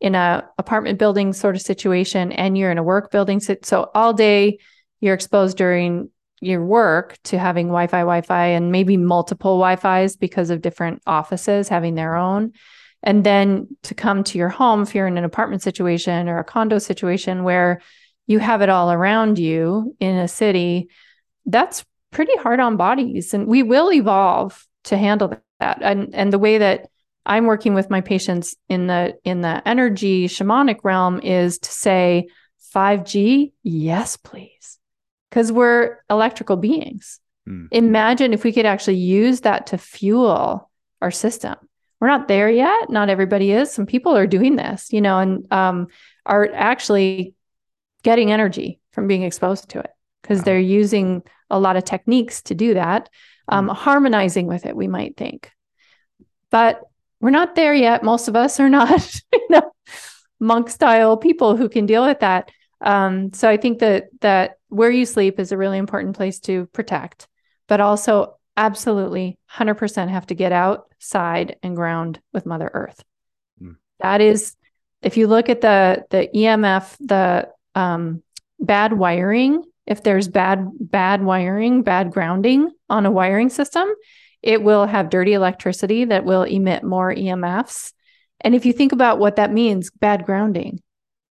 [0.00, 3.40] in a apartment building sort of situation and you're in a work building.
[3.40, 4.58] So all day
[5.00, 6.10] you're exposed during
[6.40, 11.94] your work to having Wi-Fi, Wi-Fi, and maybe multiple Wi-Fi's because of different offices having
[11.94, 12.52] their own.
[13.02, 16.44] And then to come to your home, if you're in an apartment situation or a
[16.44, 17.80] condo situation where
[18.26, 20.88] you have it all around you in a city,
[21.46, 23.34] that's pretty hard on bodies.
[23.34, 25.78] And we will evolve to handle that.
[25.82, 26.88] And and the way that
[27.26, 32.28] I'm working with my patients in the in the energy shamanic realm is to say
[32.74, 34.64] 5G, yes, please
[35.34, 37.18] because we're electrical beings.
[37.48, 37.66] Mm.
[37.72, 40.70] Imagine if we could actually use that to fuel
[41.02, 41.56] our system.
[41.98, 42.88] We're not there yet.
[42.88, 43.72] Not everybody is.
[43.72, 45.88] Some people are doing this, you know, and um,
[46.24, 47.34] are actually
[48.04, 49.90] getting energy from being exposed to it
[50.22, 50.44] because wow.
[50.44, 53.08] they're using a lot of techniques to do that,
[53.48, 53.74] um, mm.
[53.74, 55.50] harmonizing with it, we might think.
[56.50, 56.80] But
[57.20, 58.04] we're not there yet.
[58.04, 59.72] Most of us are not, you know,
[60.38, 62.50] monk style people who can deal with that.
[62.80, 66.66] Um, so I think that that where you sleep is a really important place to
[66.66, 67.28] protect,
[67.66, 73.02] but also absolutely 100% have to get outside and ground with Mother Earth.
[73.62, 73.76] Mm.
[74.00, 74.54] That is,
[75.02, 78.22] if you look at the the EMF, the um,
[78.60, 83.88] bad wiring, if there's bad bad wiring, bad grounding on a wiring system,
[84.42, 87.92] it will have dirty electricity that will emit more EMFs.
[88.40, 90.82] And if you think about what that means, bad grounding,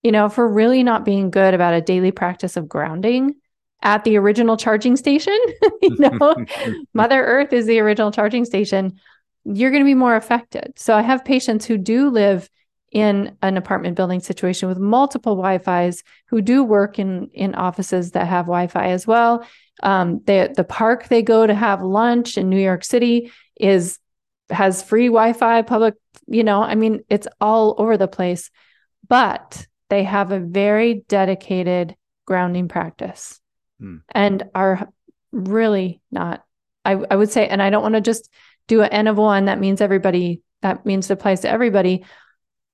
[0.03, 3.35] you know, if we're really not being good about a daily practice of grounding
[3.81, 5.37] at the original charging station,
[5.81, 6.35] you know,
[6.93, 8.99] Mother Earth is the original charging station,
[9.45, 10.73] you're going to be more affected.
[10.77, 12.49] So I have patients who do live
[12.91, 18.27] in an apartment building situation with multiple Wi-Fi's who do work in in offices that
[18.27, 19.45] have Wi-Fi as well.
[19.83, 23.99] Um, they, the park they go to have lunch in New York City is
[24.49, 25.95] has free Wi-Fi, public,
[26.25, 28.49] you know, I mean, it's all over the place.
[29.07, 31.95] But they have a very dedicated
[32.25, 33.39] grounding practice
[33.79, 33.97] hmm.
[34.11, 34.89] and are
[35.31, 36.43] really not
[36.83, 38.29] I, I would say and i don't want to just
[38.67, 42.05] do an n of one that means everybody that means it applies to everybody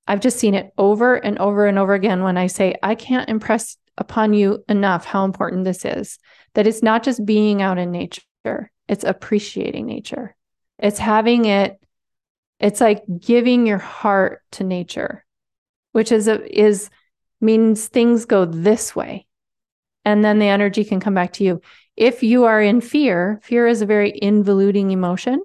[0.06, 3.28] i've just seen it over and over and over again when i say i can't
[3.28, 6.18] impress upon you enough how important this is
[6.54, 10.34] that it's not just being out in nature it's appreciating nature
[10.78, 11.78] it's having it
[12.60, 15.24] it's like giving your heart to nature
[15.92, 16.90] which is a, is
[17.40, 19.26] means things go this way.
[20.04, 21.60] And then the energy can come back to you.
[21.96, 25.40] If you are in fear, fear is a very involuting emotion.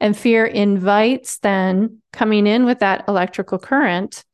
[0.00, 4.24] And fear invites then coming in with that electrical current,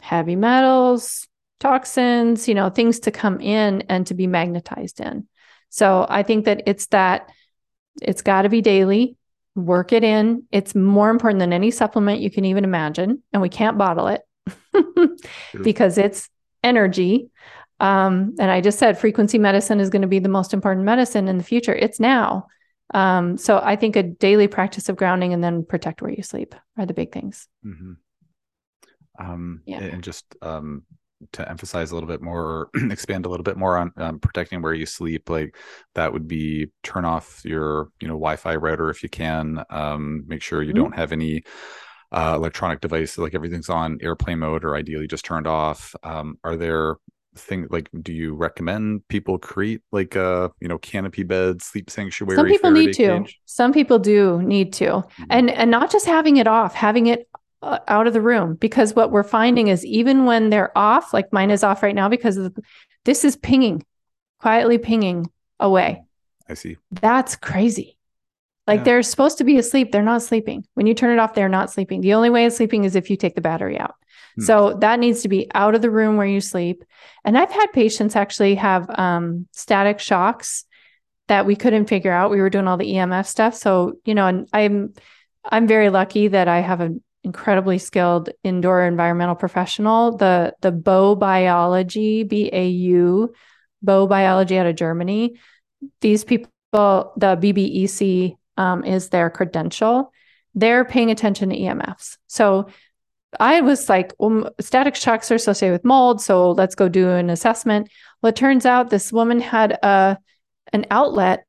[0.00, 1.26] heavy metals,
[1.58, 5.26] toxins, you know, things to come in and to be magnetized in.
[5.70, 7.30] So I think that it's that
[8.02, 9.16] it's got to be daily,
[9.54, 10.44] work it in.
[10.52, 13.22] It's more important than any supplement you can even imagine.
[13.32, 14.22] And we can't bottle it
[15.62, 16.28] because it's
[16.62, 17.30] energy.
[17.80, 21.28] Um, and I just said frequency medicine is going to be the most important medicine
[21.28, 21.74] in the future.
[21.74, 22.46] It's now.
[22.94, 26.54] Um, so I think a daily practice of grounding and then protect where you sleep
[26.78, 27.48] are the big things.
[27.64, 27.92] Mm-hmm.
[29.18, 29.80] Um, yeah.
[29.80, 30.84] And just um,
[31.32, 34.62] to emphasize a little bit more, or expand a little bit more on um, protecting
[34.62, 35.56] where you sleep, like
[35.94, 39.64] that would be turn off your, you know, Wi-Fi router if you can.
[39.70, 40.82] Um, make sure you mm-hmm.
[40.82, 41.42] don't have any
[42.12, 46.56] uh, electronic device like everything's on airplane mode or ideally just turned off um, are
[46.56, 46.96] there
[47.36, 52.36] things like do you recommend people create like a you know canopy bed sleep sanctuary
[52.36, 53.18] some people need to.
[53.18, 53.40] cage?
[53.44, 54.86] some people do need to.
[54.86, 55.24] Mm-hmm.
[55.30, 57.28] and and not just having it off having it
[57.62, 61.32] uh, out of the room because what we're finding is even when they're off like
[61.32, 62.52] mine is off right now because the,
[63.04, 63.84] this is pinging
[64.38, 66.02] quietly pinging away.
[66.48, 66.76] I see.
[66.92, 67.95] That's crazy
[68.66, 68.84] Like Yeah.
[68.84, 69.92] they're supposed to be asleep.
[69.92, 70.64] They're not sleeping.
[70.74, 72.00] When you turn it off, they're not sleeping.
[72.00, 73.94] The only way of sleeping is if you take the battery out.
[74.36, 74.42] Hmm.
[74.42, 76.84] So that needs to be out of the room where you sleep.
[77.24, 80.64] And I've had patients actually have um, static shocks
[81.28, 82.30] that we couldn't figure out.
[82.30, 83.54] We were doing all the EMF stuff.
[83.54, 84.94] So, you know, and I'm
[85.44, 90.16] I'm very lucky that I have an incredibly skilled indoor environmental professional.
[90.16, 93.32] The the Bau Biology, B A U,
[93.82, 95.38] Bau Biology out of Germany.
[96.00, 100.12] These people, the BBEC um, is their credential.
[100.54, 102.16] They're paying attention to EMFs.
[102.26, 102.68] So
[103.38, 106.22] I was like, well, static shocks are associated with mold.
[106.22, 107.90] So let's go do an assessment.
[108.22, 110.18] Well, it turns out this woman had a
[110.72, 111.46] an outlet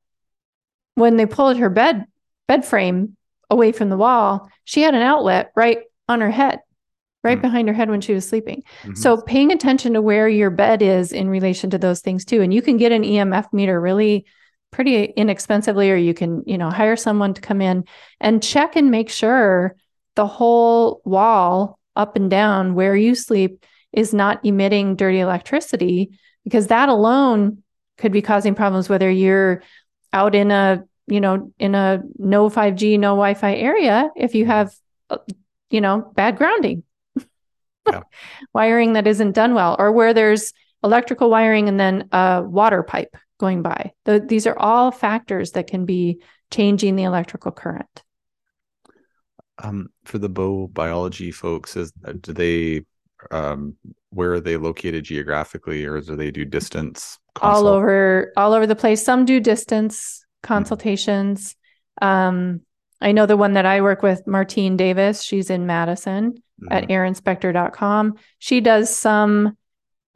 [0.94, 2.04] when they pulled her bed
[2.46, 3.16] bed frame
[3.50, 4.48] away from the wall.
[4.64, 6.60] She had an outlet right on her head,
[7.24, 7.42] right Hmm.
[7.42, 8.62] behind her head when she was sleeping.
[8.84, 8.96] Mhm.
[8.96, 12.42] So paying attention to where your bed is in relation to those things too.
[12.42, 14.26] And you can get an EMF meter really
[14.70, 17.84] pretty inexpensively, or you can, you know, hire someone to come in
[18.20, 19.76] and check and make sure
[20.14, 26.10] the whole wall up and down where you sleep is not emitting dirty electricity
[26.44, 27.62] because that alone
[27.96, 29.62] could be causing problems whether you're
[30.12, 34.72] out in a you know in a no 5g no wi-fi area if you have
[35.70, 36.82] you know bad grounding
[37.90, 38.02] Yeah.
[38.54, 40.52] wiring that isn't done well or where there's
[40.84, 43.92] electrical wiring and then a water pipe going by.
[44.04, 46.20] Th- these are all factors that can be
[46.50, 48.02] changing the electrical current.
[49.62, 52.84] Um, for the Bau Biology folks, is uh, do they
[53.32, 53.74] um,
[54.10, 57.18] where are they located geographically, or do they do distance?
[57.40, 59.04] all over all over the place.
[59.04, 61.54] Some do distance consultations.
[62.00, 62.60] Um
[63.00, 66.90] i know the one that i work with martine davis she's in madison at Mhm.
[66.90, 69.56] airinspector.com she does some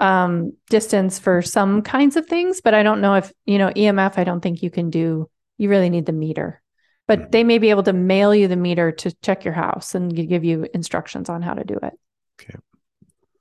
[0.02, 4.18] um distance for some kinds of things but i don't know if you know emf
[4.18, 6.60] i don't think you can do you really need the meter
[7.06, 7.30] but Mhm.
[7.32, 10.44] they may be able to mail you the meter to check your house and give
[10.44, 11.94] you instructions on how to do it
[12.40, 12.58] Okay.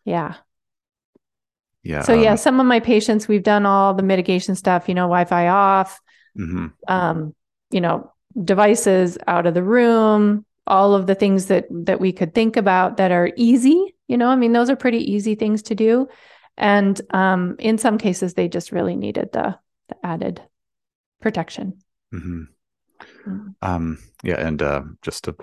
[0.05, 0.35] yeah
[1.83, 2.03] Yeah.
[2.03, 5.07] so yeah um, some of my patients we've done all the mitigation stuff you know
[5.07, 5.99] wi-fi off
[6.37, 6.73] mhm.
[6.87, 7.33] um,
[7.71, 8.11] you know,
[8.43, 12.97] devices out of the room, all of the things that that we could think about
[12.97, 13.95] that are easy.
[14.07, 16.07] You know, I mean, those are pretty easy things to do,
[16.57, 19.57] and um, in some cases, they just really needed the,
[19.89, 20.41] the added
[21.21, 21.79] protection.
[22.13, 22.47] Mhm.
[23.25, 23.55] Mm.
[23.61, 25.35] Um, yeah, and uh, just an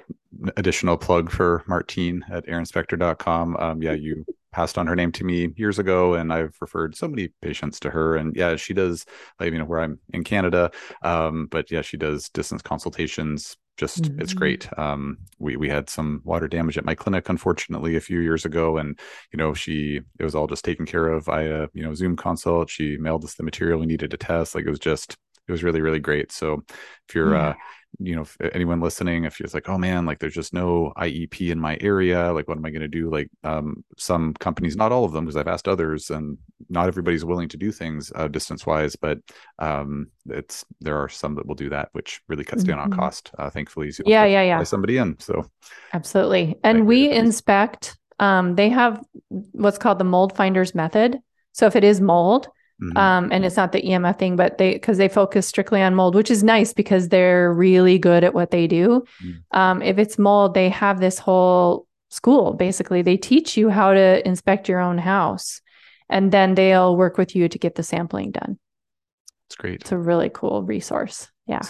[0.56, 3.56] additional plug for Martine at airinspector.com.
[3.56, 7.08] Um, yeah, you passed on her name to me years ago, and I've referred so
[7.08, 8.16] many patients to her.
[8.16, 9.04] And yeah, she does,
[9.38, 10.70] like, you know, where I'm in Canada.
[11.02, 13.56] Um, but yeah, she does distance consultations.
[13.78, 14.34] Just it's Mhm.
[14.34, 14.68] great.
[14.78, 18.76] Um, we we had some water damage at my clinic, unfortunately, a few years ago,
[18.78, 18.98] and
[19.32, 22.70] you know, she it was all just taken care of via you know Zoom consult.
[22.70, 24.54] She mailed us the material we needed to test.
[24.54, 25.16] Like it was just
[25.48, 26.32] it was really really great.
[26.32, 26.64] So
[27.08, 27.36] if you're Yeah.
[27.36, 27.54] uh
[27.98, 31.50] you know if anyone listening if you're like oh man like there's just no iep
[31.50, 34.92] in my area like what am i going to do like um some companies not
[34.92, 38.28] all of them because i've asked others and not everybody's willing to do things uh,
[38.28, 39.18] distance wise but
[39.58, 42.96] um it's there are some that will do that which really cuts down on Mhm.
[42.96, 44.62] cost uh thankfully so Yeah, yeah, yeah.
[44.62, 45.44] somebody in so
[45.92, 46.56] Absolutely.
[46.62, 49.02] And WeInspect, um, they have
[49.52, 51.18] what's called the mold finders method.
[51.52, 52.48] So if it is mold,
[52.80, 52.96] mhm.
[52.96, 56.14] um, and it's not the EMF thing, but they because they focus strictly on mold,
[56.14, 59.04] which is nice because they're really good at what they do.
[59.24, 59.56] Mm.
[59.58, 63.02] Um, if it's mold, they have this whole school basically.
[63.02, 65.60] They teach you how to inspect your own house,
[66.08, 68.58] and then they'll work with you to get the sampling done.
[69.46, 71.28] it's great It's a really cool resource.
[71.46, 71.62] Yeah.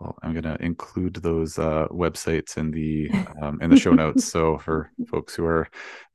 [0.00, 4.24] Well i'm going to include those uh websites in the um in the show notes
[4.24, 5.68] so for folks who are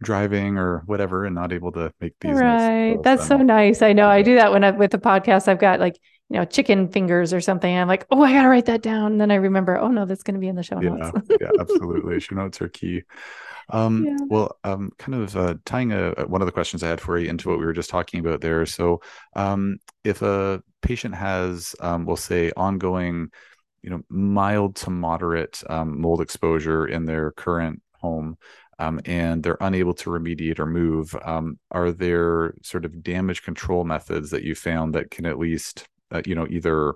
[0.04, 2.42] driving or whatever and not able to make these Right.
[2.42, 3.82] themselves, That's so nice.
[3.82, 4.08] I know.
[4.08, 5.48] I do that when I with the podcast.
[5.48, 5.98] I've got like,
[6.30, 7.76] you know, chicken fingers or something.
[7.76, 9.14] I'm like, oh, I gotta write that down.
[9.14, 11.12] And then I remember, oh no, that's gonna be in the show yeah notes.
[11.40, 13.02] yeah absolutely show notes are key
[13.70, 14.18] um Yeah.
[14.30, 17.30] well um kind of uh tying a one of the questions i had for you
[17.30, 19.02] into what we were just talking about there so
[19.36, 23.30] um if a patient has um we'll say ongoing
[23.84, 28.38] you know mild to moderate um, mold exposure in their current home
[28.80, 33.84] um, and they're unable to remediate or move um, are there sort of damage control
[33.84, 36.96] methods that you found that can at least uh, you know either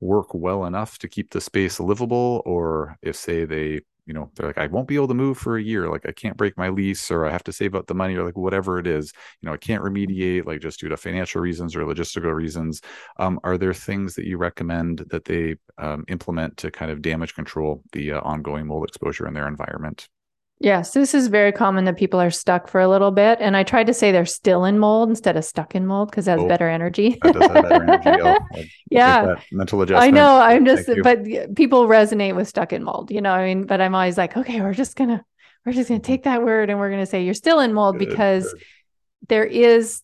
[0.00, 4.46] work well enough to keep the space livable or if say they you know they're
[4.46, 6.68] like i won't be able to move for a year like i can't break my
[6.68, 9.46] lease or i have to save up the money or like whatever it is you
[9.46, 12.80] know i can't remediate like just due to financial reasons or logistical reasons.
[13.18, 17.34] Um, are there things that you recommend that they um, implement to kind of damage
[17.34, 20.08] control the uh, ongoing mold exposure in their environment
[20.58, 23.38] Yes, this is very common that people are stuck for a little bit.
[23.42, 26.24] And I tried to say they're still in mold instead of stuck in mold because
[26.24, 27.18] that's Oh, better energy.
[27.22, 28.22] That does have better energy.
[28.22, 29.34] Oh, I'll yeah.
[29.52, 30.16] mental adjustment.
[30.16, 30.40] I know.
[30.40, 33.94] I'm just, but people resonate with stuck in mold, you know, I mean, but I'm
[33.94, 35.22] always like, okay, we're just going to,
[35.66, 37.74] we're just going to take that word and we're going to say you're still in
[37.74, 38.62] mold Good, because good.
[39.28, 40.02] there is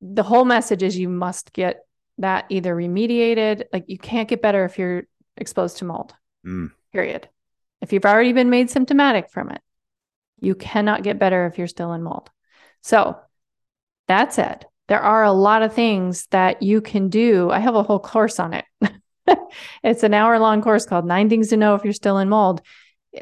[0.00, 1.84] the whole message is you must get
[2.18, 5.02] that either remediated, like you can't get better if you're
[5.36, 6.14] exposed to mold,
[6.46, 7.28] Mm, period.
[7.82, 9.60] If you've already been made symptomatic from it,
[10.40, 12.30] you cannot get better if you're still in mold.
[12.82, 13.18] So,
[14.08, 17.50] that said, there are a lot of things that you can do.
[17.50, 18.64] I have a whole course on it.
[19.82, 22.62] it's an hour long course called Nine Things to Know If You're Still in Mold.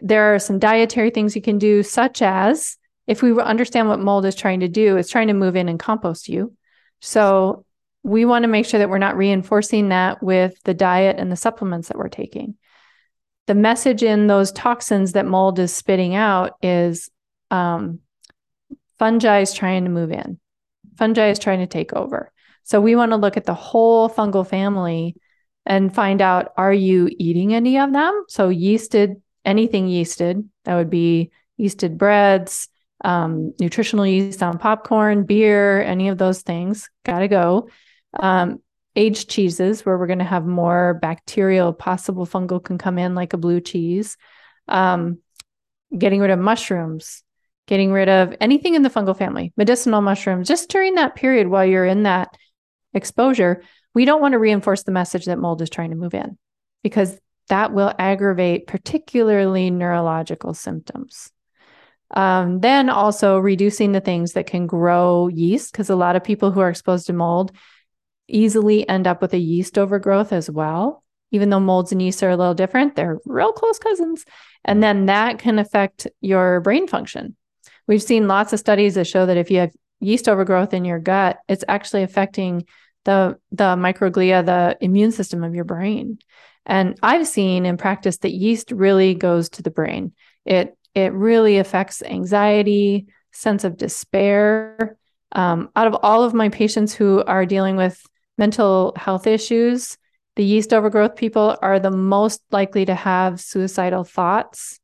[0.03, 4.27] There are some dietary things you can do, such as if we understand what mold
[4.27, 6.55] is trying to do, it's trying to move in and compost you.
[7.01, 7.65] So,
[8.03, 11.37] we want to make sure that we're not reinforcing that with the diet and the
[11.37, 12.57] supplements that we're taking
[13.47, 17.11] the message in those toxins that mold is spitting out is
[17.51, 18.01] um,
[18.99, 20.39] fungi is trying to move in.
[20.97, 22.33] Fungi is trying to take over.
[22.63, 25.17] So we want to look at the whole fungal family
[25.67, 28.25] and find out are you eating any of them?
[28.29, 31.31] So yeasted, anything yeasted, that would be
[31.61, 32.69] yeasted breads,
[33.05, 37.69] um, nutritional yeast on popcorn, beer, any of those things, got to go.
[38.19, 38.61] Um,
[38.97, 43.33] aged cheeses where we're going to have more bacterial possible fungal can come in like
[43.33, 44.17] a blue cheese.
[44.69, 45.19] Um,
[45.97, 47.23] getting rid of mushrooms
[47.67, 51.65] getting rid of anything in the fungal family medicinal mushrooms just during that period while
[51.65, 52.37] you're in that
[52.95, 53.63] exposure
[53.95, 56.37] we don't want to reinforce the message that mold is trying to move in
[56.83, 61.31] because that will aggravate particularly neurological symptoms.
[62.11, 66.53] Um, then also reducing the things that can grow yeast because a lot of people
[66.53, 67.53] who are exposed to mold
[68.29, 71.03] easily end up with a yeast overgrowth as well.
[71.31, 74.25] Even though molds and yeast are a little different, they're real close cousins.
[74.65, 77.37] And then that can affect your brain function.
[77.87, 80.99] We've seen lots of studies that show that if you have yeast overgrowth in your
[80.99, 82.67] gut, it's actually affecting
[83.05, 86.19] the the microglia, the immune system of your brain.
[86.67, 90.13] And I've seen in practice that yeast really goes to the brain.
[90.45, 94.97] It it really affects anxiety, sense of despair.
[95.33, 98.01] Um, out of all of my patients who are dealing with
[98.37, 99.97] mental health issues,
[100.37, 104.81] the yeast overgrowth people are the most likely to have suicidal thoughts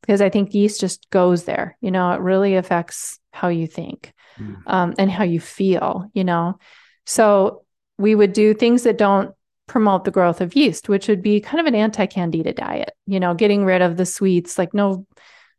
[0.00, 1.76] because I think yeast just goes there.
[1.80, 4.62] You know, it really affects how you think Mm.
[4.66, 6.58] um, and how you feel, you know.
[7.06, 7.64] So
[7.98, 9.34] we would do things that don't
[9.66, 13.34] promote the growth of yeast, which would be kind of an anti-candida diet, you know,
[13.34, 15.06] getting rid of the sweets, like no,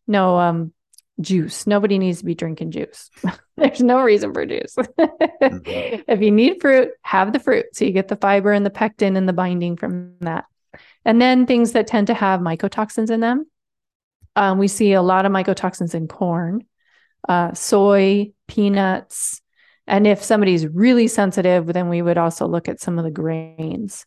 [0.07, 0.73] no um
[1.21, 1.67] juice.
[1.67, 3.09] Nobody needs to be drinking juice.
[3.57, 4.75] There's no reason for juice.
[4.97, 7.67] if you need fruit, have the fruit.
[7.73, 10.45] So you get the fiber and the pectin and the binding from that.
[11.05, 13.45] And then things that tend to have mycotoxins in them.
[14.35, 16.65] Um, we see a lot of mycotoxins in corn,
[17.27, 19.41] uh, soy, peanuts.
[19.87, 24.05] And if somebody's really sensitive, then we would also look at some of the grains,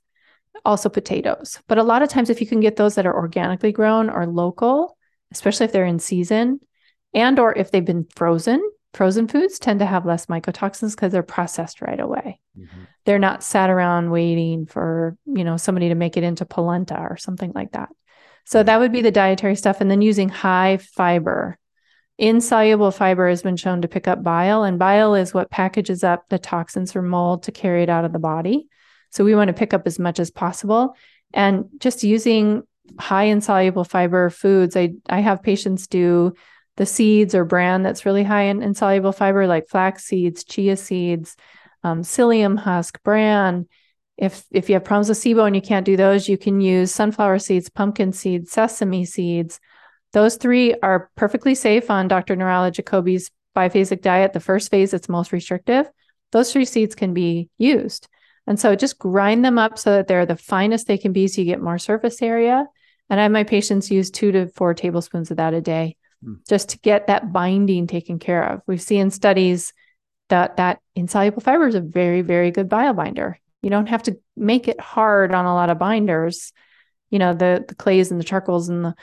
[0.64, 1.60] also potatoes.
[1.66, 4.26] But a lot of times, if you can get those that are organically grown or
[4.26, 4.96] local,
[5.32, 6.60] especially if they're in season,
[7.14, 8.62] and or if they've been frozen,
[8.94, 12.40] frozen foods tend to have less mycotoxins because they're processed right away.
[12.58, 12.86] Mhm.
[13.04, 17.16] They're not sat around waiting for, you know, somebody to make it into polenta or
[17.16, 17.88] something like that.
[18.44, 21.58] So that would be the dietary stuff and then using high fiber.
[22.18, 26.28] Insoluble fiber has been shown to pick up bile and bile is what packages up
[26.28, 28.68] the toxins from mold to carry it out of the body.
[29.10, 30.94] So we want to pick up as much as possible
[31.32, 32.62] and just using
[32.98, 34.76] high insoluble fiber foods.
[34.76, 36.34] I I have patients do
[36.76, 41.36] the seeds or bran that's really high in insoluble fiber, like flax seeds, chia seeds,
[41.84, 43.66] um, psyllium husk, bran.
[44.16, 46.92] If if you have problems with SIBO and you can't do those, you can use
[46.92, 49.60] sunflower seeds, pumpkin seeds, sesame seeds.
[50.12, 52.36] Those three are perfectly safe on Dr.
[52.36, 54.32] Nirala Jacobi's biphasic diet.
[54.32, 55.90] The first phase, it's most restrictive.
[56.30, 58.08] Those three seeds can be used.
[58.46, 61.40] And so just grind them up so that they're the finest they can be so
[61.40, 62.66] you get more surface area.
[63.08, 66.34] And I have my patients use two to four tablespoons of that a day Hmm.
[66.48, 68.62] just to get that binding taken care of.
[68.66, 69.72] We've seen studies
[70.28, 73.34] that that insoluble fiber is a very, very good biobinder.
[73.60, 76.52] You don't have to make it hard on a lot of binders,
[77.10, 78.94] you know, the the clays and the charcoals and the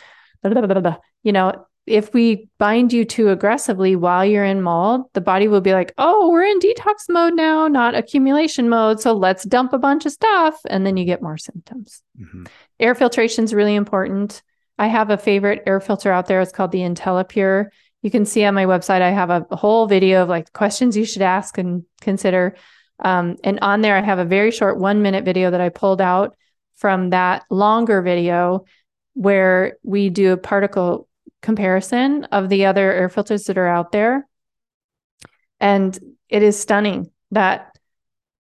[0.42, 5.06] blah, blah, blah, you know, if we bind you too aggressively while you're in mold,
[5.14, 9.02] the body will be like, oh, we're in detox mode now, not accumulation mode.
[9.02, 10.60] So let's dump a bunch of stuff.
[10.70, 12.04] And then you get more symptoms.
[12.20, 12.48] Mhm.
[12.80, 14.44] Air filtration is really important.
[14.80, 16.40] I have a favorite air filter out there.
[16.40, 17.68] It's called the IntelliPure.
[18.02, 21.04] You can see on my website, I have a whole video of like questions you
[21.04, 22.56] should ask and consider.
[23.04, 26.00] Um, and on there, I have a very short one minute video that I pulled
[26.00, 26.38] out
[26.78, 28.64] from that longer video
[29.16, 31.10] where we do a particle
[31.42, 34.26] comparison of the other air filters that are out there.
[35.60, 35.98] And
[36.30, 37.78] it is stunning that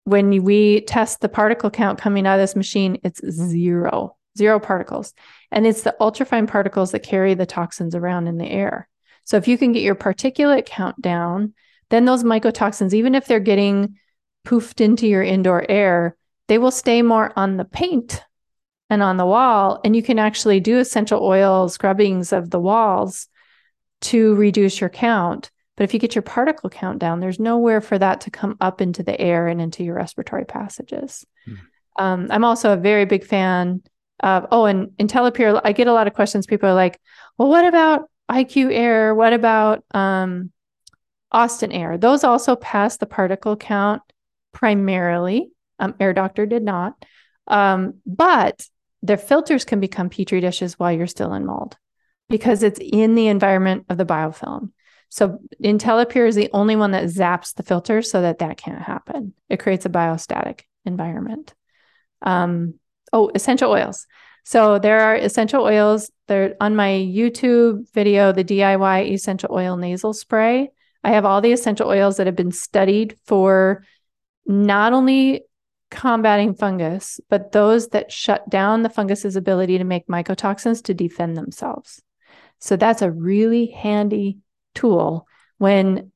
[0.06, 5.14] when we test the particle count coming out of this machine, it's zero, zero particles.
[5.52, 8.88] And it's the ultrafine particles that carry the toxins around in the air.
[9.26, 11.54] So if you can get your particulate count down,
[11.90, 13.98] then those mycotoxins, even if they're getting
[14.46, 16.16] poofed into your indoor air,
[16.48, 18.24] they will stay more on the paint
[18.90, 19.80] and on the wall.
[19.84, 23.28] And you can actually do essential oil scrubbings of the walls
[24.02, 25.52] to reduce your count.
[25.76, 28.82] But if you get your particle count down, there's nowhere for that to come up
[28.82, 31.26] into the air and into your respiratory passages.
[31.46, 31.54] Hmm.
[31.98, 33.84] Um, I'm also a very big fan
[34.20, 36.45] of, oh, and IntelliPure, I get a lot of questions.
[36.45, 36.99] People are like,
[37.38, 39.15] well, what about IQ Air?
[39.15, 40.51] What about um,
[41.32, 41.97] Austin Air?
[41.97, 44.01] Those also pass the particle count
[44.53, 45.51] primarily.
[45.80, 46.93] Um, Air Doctor did not.
[47.47, 48.67] Um, but
[49.01, 51.78] their filters can become petri dishes while you're still in mold
[52.30, 54.72] because it's in the environment of the biofilm.
[55.09, 59.34] So IntelliPure is the only one that zaps the filter so that that can't happen.
[59.49, 61.55] It creates a biostatic environment.
[62.22, 62.76] Um,
[63.14, 64.07] oh, essential oils.
[64.43, 66.12] So there are essential oils.
[66.28, 70.70] They're on my YouTube video, the DIY essential oil nasal spray.
[71.03, 73.84] I have all the essential oils that have been studied for
[74.45, 75.43] not only
[75.91, 81.36] combating fungus, but those that shut down the fungus's ability to make mycotoxins to defend
[81.36, 82.01] themselves.
[82.60, 84.39] So that's a really handy
[84.76, 86.12] tool when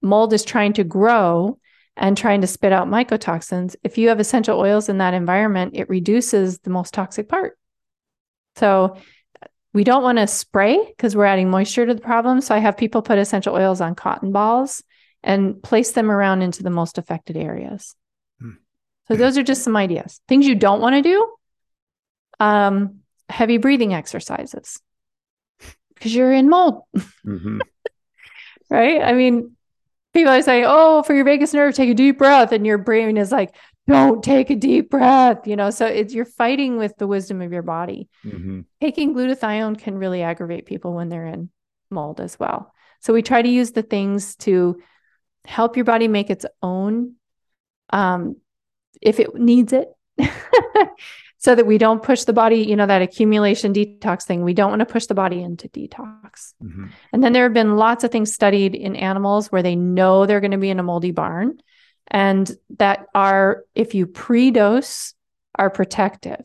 [0.00, 1.58] mold is trying to grow
[1.98, 3.74] and trying to spit out mycotoxins.
[3.82, 7.58] If you have essential oils in that environment, it reduces the most toxic part.
[8.56, 8.96] So
[9.74, 12.40] we don't want to spray because we're adding moisture to the problem.
[12.40, 14.82] So I have people put essential oils on cotton balls
[15.24, 17.96] and place them around into the most affected areas.
[18.40, 18.52] Hmm.
[19.08, 20.20] So those are just some ideas.
[20.28, 21.34] Things you don't want to do.
[22.38, 24.80] Um, heavy breathing exercises
[25.94, 26.82] because you're in mold.
[27.26, 27.58] Mm-hmm.
[28.70, 29.02] right?
[29.02, 29.56] I mean,
[30.18, 32.52] people are saying, oh, for your vagus nerve, take a deep breath.
[32.52, 33.54] And your brain is like,
[33.86, 35.70] don't take a deep breath, you know?
[35.70, 38.08] So it's, you're fighting with the wisdom of your body.
[38.24, 38.60] Mm-hmm.
[38.80, 41.50] Taking glutathione can really aggravate people when they're in
[41.90, 42.74] mold as well.
[43.00, 44.80] So we try to use the things to
[45.44, 47.14] help your body make its own
[47.90, 48.36] um,
[49.00, 49.88] if it needs it.
[51.38, 54.42] so that we don't push the body, you know, that accumulation detox thing.
[54.42, 56.52] We don't want to push the body into detox.
[56.62, 56.86] Mm-hmm.
[57.12, 60.40] And then there have been lots of things studied in animals where they know they're
[60.40, 61.60] going to be in a moldy barn
[62.08, 65.14] and that are, if you pre dose,
[65.54, 66.44] are protective.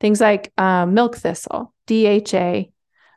[0.00, 2.64] Things like uh, milk thistle, DHA.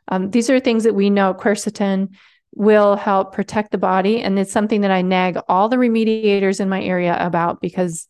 [0.08, 2.14] Um, these are things that we know quercetin
[2.54, 4.22] will help protect the body.
[4.22, 8.08] And it's something that I nag all the remediators in my area about because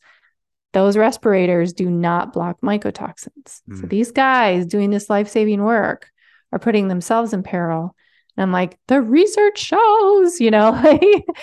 [0.73, 3.63] those respirators do not block mycotoxins.
[3.69, 3.81] Mm.
[3.81, 6.11] So these guys doing this life saving work
[6.53, 7.95] are putting themselves in peril.
[8.37, 11.01] And I'm like, the research shows, you know,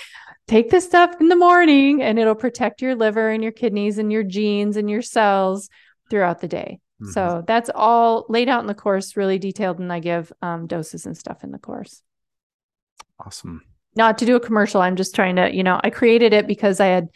[0.48, 4.12] take this stuff in the morning and it'll protect your liver and your kidneys and
[4.12, 5.70] your genes and your cells
[6.10, 6.80] throughout the day.
[7.02, 7.12] Mm-hmm.
[7.12, 9.80] So that's all laid out in the course, really detailed.
[9.80, 12.02] And I give um, doses and stuff in the course.
[13.20, 13.64] Awesome.
[13.96, 14.82] Not to do a commercial.
[14.82, 17.10] I'm just trying to, you know, I created it because I had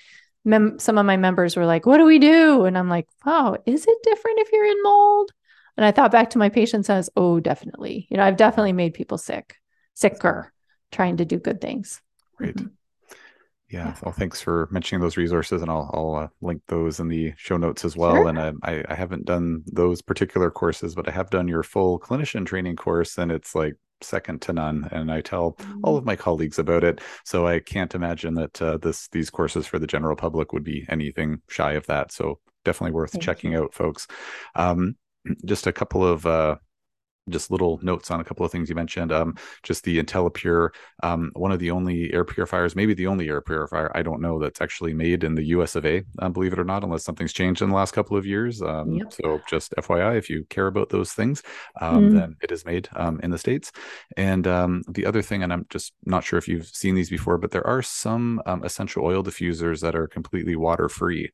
[0.45, 3.57] mem- some of my members were like, "What do we do?" And I'm like, "Oh,
[3.65, 5.31] is it different if you're in mold?"
[5.77, 8.07] And I thought back to my patients as, "Oh, definitely.
[8.09, 9.55] You know, I've definitely made people sick,
[9.93, 10.51] sicker,
[10.91, 12.01] trying to do good things."
[12.37, 12.55] Great.
[12.55, 12.67] Mm-hmm.
[13.69, 13.85] Yeah.
[13.87, 13.95] yeah.
[14.03, 17.57] Well, thanks for mentioning those resources, and I'll I'll uh, link those in the show
[17.57, 18.15] notes as well.
[18.15, 18.27] Sure.
[18.27, 21.99] And uh, I I haven't done those particular courses, but I have done your full
[21.99, 26.07] clinician training course, and it's like second to none and i tell all of mm.
[26.07, 29.87] my colleagues about it so i can't imagine that uh, this these courses for the
[29.87, 33.63] general public would be anything shy of that so definitely worth Thank checking you.
[33.63, 34.07] out folks
[34.55, 34.95] um,
[35.45, 36.55] just a couple of uh,
[37.29, 39.11] just little notes on a couple of things you mentioned.
[39.11, 40.69] Um, just the IntelliPure,
[41.03, 44.39] um, one of the only air purifiers, maybe the only air purifier I don't know
[44.39, 45.75] that's actually made in the U.S.
[45.75, 46.03] of A.
[46.19, 48.61] Uh, believe it or not, unless something's changed in the last couple of years.
[48.61, 49.13] Um, yep.
[49.13, 51.43] So just FYI, if you care about those things,
[51.79, 52.13] mm.
[52.13, 53.71] then it is made um, in the states.
[54.17, 57.37] And um, the other thing, and I'm just not sure if you've seen these before,
[57.37, 61.31] but there are some essential oil diffusers that are completely water free.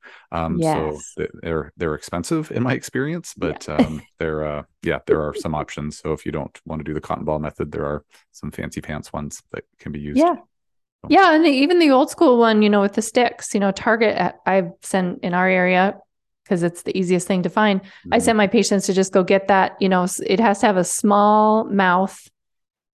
[0.58, 1.14] yes.
[1.18, 4.00] So they're they're expensive in my experience, but yeah.
[4.20, 5.77] they're uh, yeah, there are some options.
[5.92, 8.82] So if you don't want to do the cotton ball method, there are some fancy
[8.82, 10.18] pants ones that can be used.
[10.18, 10.36] Yeah.
[10.36, 11.08] So.
[11.10, 11.34] Yeah.
[11.34, 14.72] And even the old school one, you know, with the sticks, you know, Target, I've
[14.82, 15.98] sent in our area
[16.44, 17.82] because it's the easiest thing to find.
[17.82, 18.14] Mm-hmm.
[18.14, 20.78] I send my patients to just go get that, you know, it has to have
[20.78, 22.18] a small mouth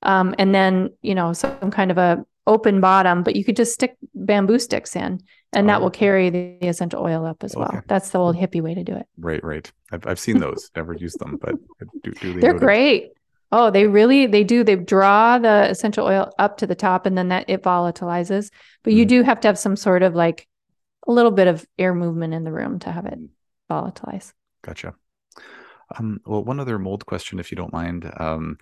[0.04, 3.74] um, and then, you know, some kind of a open bottom, but you could just
[3.74, 5.20] stick bamboo sticks in
[5.54, 5.84] and that oh.
[5.84, 7.62] will carry the, the, essential oil up as okay.
[7.62, 7.82] well.
[7.88, 9.06] That's the old hippie way to do it.
[9.18, 9.72] Right, right.
[9.92, 11.56] I've, I've seen those, never used them, but
[12.04, 13.12] do, do they are great.
[13.52, 14.64] Oh, they really they do.
[14.64, 18.50] They draw the essential oil up to the top and then that it volatilizes.
[18.84, 19.10] But you Mhm.
[19.10, 20.48] do have to have some sort of like
[21.08, 23.20] a little bit of air movement in the room to have it
[23.70, 24.34] volatilize.
[24.64, 24.96] Gotcha.
[25.98, 28.12] Um, well, one other mold question, if you don't mind.
[28.18, 28.58] Um,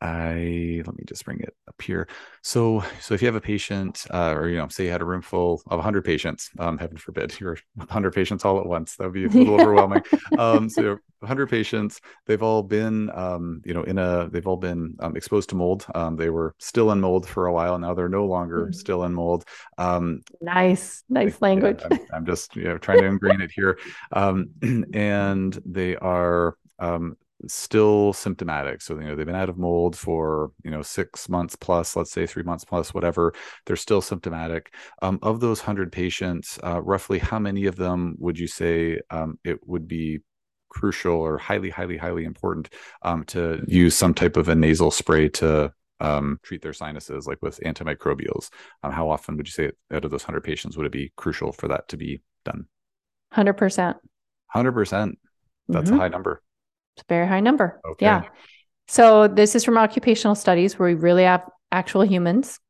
[0.00, 2.08] I let me just bring it up here.
[2.42, 5.04] So, so if you have a patient, uh, or you know, say you had a
[5.04, 9.04] room full of 100 patients, um, heaven forbid, you're 100 patients all at once, that
[9.04, 10.02] would be a little overwhelming.
[10.36, 14.96] Um, so 100 patients, they've all been, um, you know, in a, they've all been
[15.00, 15.86] um, exposed to mold.
[15.94, 17.78] Um, they were still in mold for a while.
[17.78, 18.72] Now they're no longer Mhm.
[18.72, 19.44] still in mold.
[19.78, 21.82] Um, Nice, nice yeah, language.
[21.84, 23.78] I'm, I'm just you know trying to ingrain it here,
[24.12, 24.50] um,
[24.92, 27.16] and they are um,
[27.48, 28.80] still symptomatic.
[28.82, 32.10] So you know they've been out of mold for you know six months plus, let's
[32.12, 33.32] say three months plus, whatever.
[33.66, 34.74] They're still symptomatic.
[35.02, 39.38] Um, of those hundred patients, uh, roughly how many of them would you say um,
[39.44, 40.20] it would be
[40.68, 42.68] crucial or highly, highly, highly important
[43.02, 47.38] um, to use some type of a nasal spray to um, treat their sinuses, like
[47.42, 48.50] with antimicrobials?
[48.82, 51.52] Um, how often would you say out of those 100 patients would it be crucial
[51.52, 52.66] for that to be done?
[53.36, 53.96] 100%.
[54.54, 55.18] 100%.
[55.68, 55.94] That's Mhm.
[55.94, 56.42] a high number.
[56.96, 57.80] It's a very high number.
[57.92, 58.06] Okay.
[58.06, 58.22] Yeah.
[58.88, 61.42] So this is from occupational studies where we really have
[61.72, 62.60] actual humans.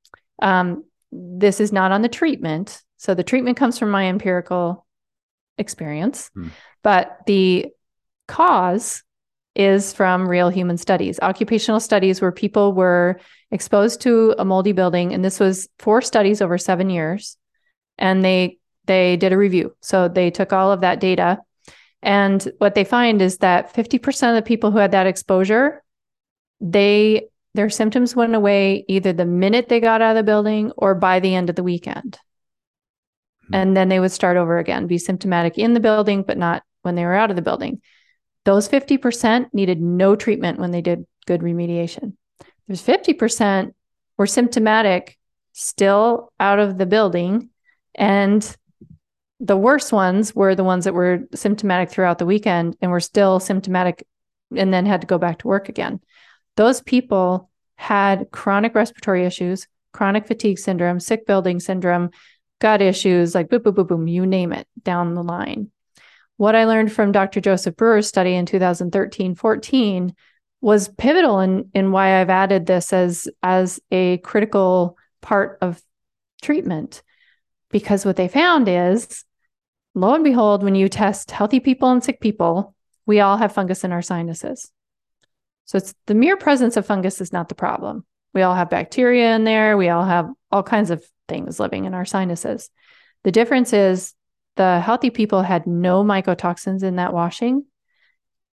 [0.40, 2.80] Um, this is not on the treatment.
[2.96, 4.86] So the treatment comes from my empirical
[5.58, 6.48] experience, Hmm.
[6.82, 7.68] but the
[8.26, 9.02] cause
[9.54, 13.20] is from real human studies, occupational studies where people were
[13.52, 17.36] exposed to a moldy building, and this was four studies over seven years,
[17.98, 19.74] and they they did a review.
[19.80, 21.38] So they took all of that data,
[22.04, 25.82] and what they find is that 50% of the people who had that exposure,
[26.60, 30.94] they their symptoms went away either the minute they got out of the building or
[30.94, 32.18] by the end of the weekend.
[33.46, 33.54] Hmm.
[33.54, 36.94] And then they would start over again, be symptomatic in the building, but not when
[36.94, 37.80] they were out of the building.
[38.44, 42.14] Those 50% needed no treatment when they did good remediation.
[42.66, 43.72] There's 50%
[44.18, 45.16] were symptomatic
[45.52, 47.50] still out of the building.
[47.94, 48.44] And
[49.44, 53.38] the worst ones were the ones that were symptomatic throughout the weekend and were still
[53.38, 54.06] symptomatic
[54.56, 56.00] and then had to go back to work again.
[56.56, 62.10] Those people had chronic respiratory issues, chronic fatigue syndrome, sick building syndrome,
[62.58, 65.70] gut issues, like boom, boom, boom, boom, you name it down the line.
[66.38, 67.42] What I learned from Dr.
[67.42, 70.14] Joseph Brewer's study in 2013 14
[70.62, 75.82] was pivotal in, in why I've added this as, as a critical part of
[76.40, 77.02] treatment.
[77.70, 79.24] Because what they found is,
[79.94, 82.74] lo and behold, when you test healthy people and sick people,
[83.06, 84.70] we all have fungus in our sinuses.
[85.66, 88.04] So it's the mere presence of fungus is not the problem.
[88.34, 89.76] We all have bacteria in there.
[89.76, 92.70] We all have all kinds of things living in our sinuses.
[93.22, 94.14] The difference is
[94.56, 97.64] the healthy people had no mycotoxins in that washing,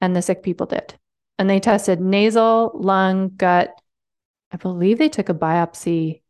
[0.01, 0.95] and the sick people did.
[1.39, 3.73] And they tested nasal, lung, gut.
[4.53, 6.23] I believe they took a biopsy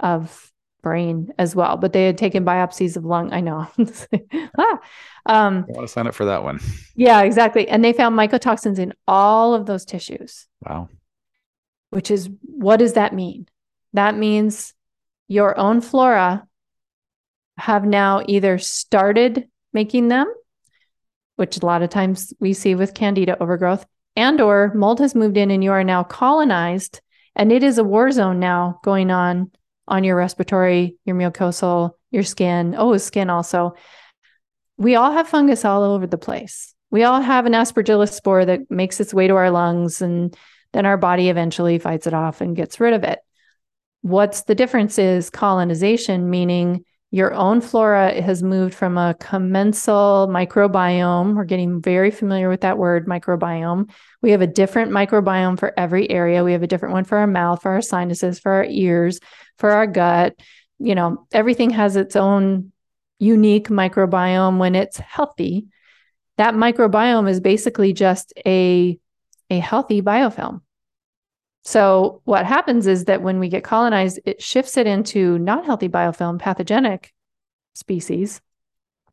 [0.00, 0.52] of
[0.86, 3.32] brain as well, but they had taken biopsies of lung.
[3.32, 3.66] I know.
[4.56, 4.78] ah.
[5.26, 6.60] um, I want to sign up for that one.
[6.94, 7.66] yeah, exactly.
[7.68, 10.88] And they found mycotoxins in all of those tissues, Wow.
[11.90, 13.48] which is what does that mean?
[13.94, 14.74] That means
[15.26, 16.46] your own flora
[17.58, 20.32] have now either started making them,
[21.34, 23.84] which a lot of times we see with candida overgrowth,
[24.14, 27.00] and or mold has moved in and you are now colonized
[27.34, 29.50] and it is a war zone now going on
[29.88, 33.74] on your respiratory, your mucosal, your skin, oh, skin also.
[34.76, 36.74] We all have fungus all over the place.
[36.90, 40.36] We all have an aspergillus spore that makes its way to our lungs and
[40.72, 43.18] then our body eventually fights it off and gets rid of it.
[44.02, 51.34] What's the difference is colonization, meaning your own flora has moved from a commensal microbiome.
[51.34, 53.90] We're getting very familiar with that word, microbiome.
[54.22, 56.44] We have a different microbiome for every area.
[56.44, 59.20] We have a different one for our mouth, for our sinuses, for our ears,
[59.58, 60.34] for our gut.
[60.78, 62.72] You know, everything has its own
[63.18, 65.66] unique microbiome when it's healthy.
[66.36, 68.98] That microbiome is basically just a,
[69.48, 70.60] a healthy biofilm.
[71.64, 75.88] So what happens is that when we get colonized, it shifts it into not healthy
[75.88, 77.12] biofilm, pathogenic
[77.74, 78.40] species,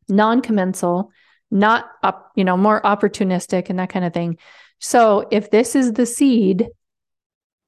[0.08, 1.10] non-commensal,
[1.50, 4.38] not up, you know, more opportunistic and that kind of thing.
[4.80, 6.68] So if this is the seed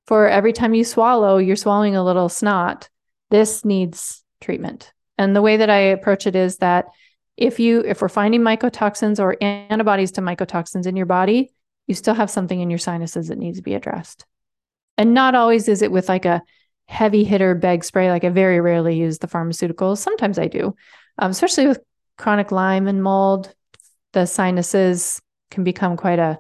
[0.07, 2.89] for every time you swallow, you're swallowing a little snot,
[3.31, 4.93] this needs treatment.
[5.19, 6.87] And the way that I approach it is that
[7.37, 11.53] if you if we're finding mycotoxins or antibodies to mycotoxins in your body,
[11.87, 14.25] you still have something in your sinuses that needs to be addressed.
[14.97, 16.43] And not always is it with like a
[16.89, 18.11] heavy hitter bag spray.
[18.11, 19.99] Like I very rarely use the pharmaceuticals.
[19.99, 20.75] Sometimes I do,
[21.19, 21.81] um, especially with
[22.17, 23.55] chronic Lyme and mold.
[24.13, 26.39] The sinuses can become quite a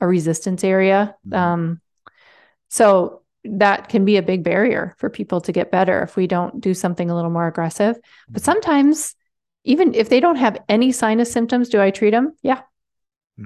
[0.00, 1.16] a resistance area.
[1.26, 1.36] Mhm.
[1.36, 1.80] Um,
[2.68, 6.60] So that can be a big barrier for people to get better if we don't
[6.60, 7.96] do something a little more aggressive.
[8.28, 8.44] But Mm-hmm.
[8.44, 9.14] sometimes,
[9.64, 12.34] even if they don't have any sinus symptoms, do I treat them?
[12.42, 12.62] Yeah,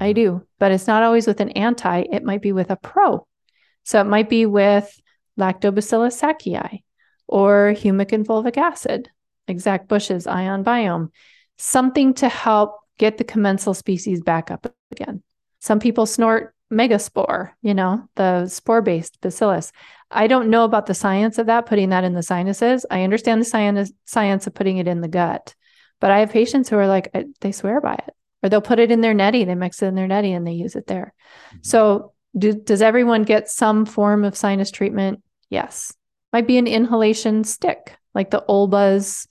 [0.01, 0.15] I Mhm.
[0.15, 0.47] do.
[0.59, 3.27] But it's not always with an anti, it might be with a pro.
[3.85, 4.89] So it might be with
[5.39, 6.83] Lactobacillus sakei
[7.27, 9.11] or humic and fulvic acid,
[9.59, 11.11] Zach Bush's ION Biome,
[11.59, 15.23] something to help get the commensal species back up again.
[15.61, 19.73] Some people snort megaspore, you know, the spore based bacillus.
[20.11, 22.85] I don't know about the science of that, putting that in the sinuses.
[22.91, 25.55] I understand the science, science of putting it in the gut,
[26.01, 28.91] but I have patients who are like, they swear by it, or they'll put it
[28.91, 31.13] in their neti, they mix it in their neti and they use it there.
[31.55, 31.67] Mhm.
[31.67, 35.23] So, do, does everyone get some form of sinus treatment?
[35.49, 35.93] Yes.
[36.33, 39.27] Might be an inhalation stick, like the Olbas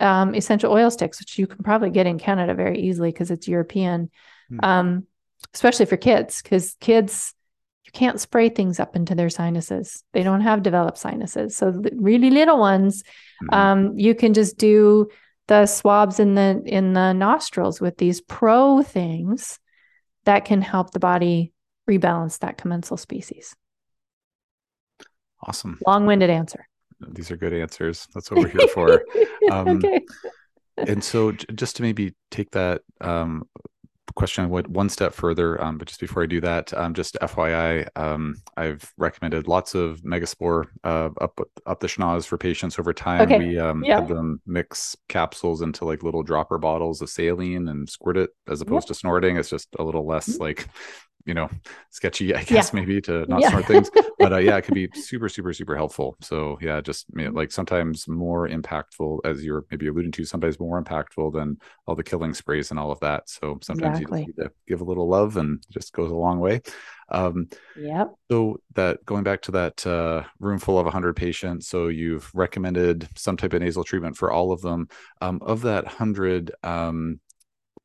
[0.00, 3.46] um, essential oil sticks, which you can probably get in Canada very easily because it's
[3.46, 4.10] European,
[4.50, 4.58] Hmm.
[4.62, 5.06] um,
[5.54, 7.34] especially for kids, because kids,
[7.84, 10.02] you can't spray things up into their sinuses.
[10.12, 11.56] They don't have developed sinuses.
[11.56, 13.02] So, the really little ones,
[13.42, 13.54] Mhm.
[13.54, 15.08] um, you can just do
[15.48, 19.58] the swabs in the in the nostrils with these pro things
[20.24, 21.52] that can help the body
[21.90, 23.54] rebalance that commensal species.
[25.44, 25.76] awesome.
[25.84, 26.68] Long-winded answer.
[27.00, 28.06] These are good answers.
[28.14, 29.02] That's what we're here for.
[29.50, 30.00] Um, okay.
[30.78, 33.42] and so just to maybe take that um,
[34.14, 37.86] question what one step further um, but just before i do that um, just fyi
[37.96, 43.22] um, i've recommended lots of megaspore uh, up up the schnoz for patients over time
[43.22, 43.38] Okay.
[43.38, 44.00] we um, Yeah.
[44.00, 48.60] have them mix capsules into like little dropper bottles of saline and squirt it as
[48.60, 50.68] opposed to snorting it's just a little less like
[51.24, 51.48] you know
[51.90, 53.50] sketchy i guess maybe to not Yeah.
[53.50, 56.16] snort things but uh, yeah, it can be super, super, super helpful.
[56.20, 57.36] So yeah, just you know, Mm-hmm.
[57.36, 62.02] like sometimes more impactful, as you're maybe alluding to, sometimes more impactful than all the
[62.04, 63.28] killing sprays and all of that.
[63.28, 63.98] So sometimes Exactly.
[63.98, 66.60] you just need to give a little love, and it just goes a long way.
[67.10, 68.16] Um, Yep.
[68.30, 73.08] so that going back to that uh, room full of 100 patients, so you've recommended
[73.16, 74.88] some type of nasal treatment for all of them.
[75.20, 77.20] Um, of that 100, um,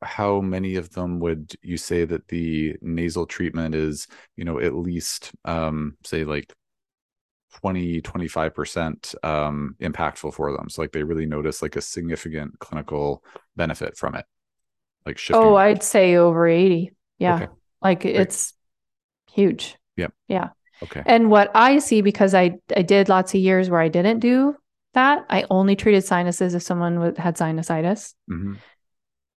[0.02, 4.76] how many of them would you say that the nasal treatment is, you know, at
[4.76, 6.54] least um, say like
[7.62, 10.70] 20, 25% um, impactful for them?
[10.70, 13.24] So like they really notice like a significant clinical
[13.56, 14.26] benefit from it.
[15.06, 15.42] Like shifting.
[15.42, 16.92] Oh, I'd say over 80.
[17.18, 17.36] Yeah.
[17.36, 17.48] Okay.
[17.82, 18.54] Like it's
[19.32, 19.78] huge.
[19.96, 20.14] Yep.
[20.28, 20.50] Yeah.
[20.84, 21.04] okay.
[21.06, 24.56] And what I see because I I did lots of years where I didn't do
[24.94, 25.26] that.
[25.30, 28.54] I only treated sinuses if someone had sinusitis hmm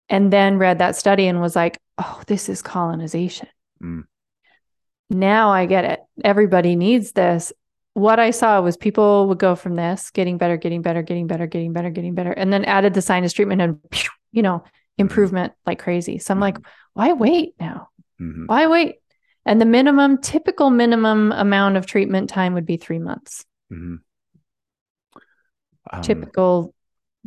[0.09, 3.47] and then read that study and was like, "Oh, this is colonization."
[3.81, 4.03] Mm.
[5.09, 5.99] Now I get it.
[6.23, 7.51] Everybody needs this.
[7.93, 11.47] What I saw was people would go from this, getting better, getting better, getting better,
[11.47, 13.79] getting better, getting better, and then added the sinus treatment and
[14.31, 14.63] you know,
[14.97, 16.19] improvement like crazy.
[16.19, 16.57] So I'm like,
[16.93, 17.89] why wait now?
[18.17, 18.95] hmm Why wait?
[19.45, 23.45] And the minimum, typical minimum amount of treatment time would be three months.
[23.69, 23.95] hmm
[25.91, 26.75] Um, Typical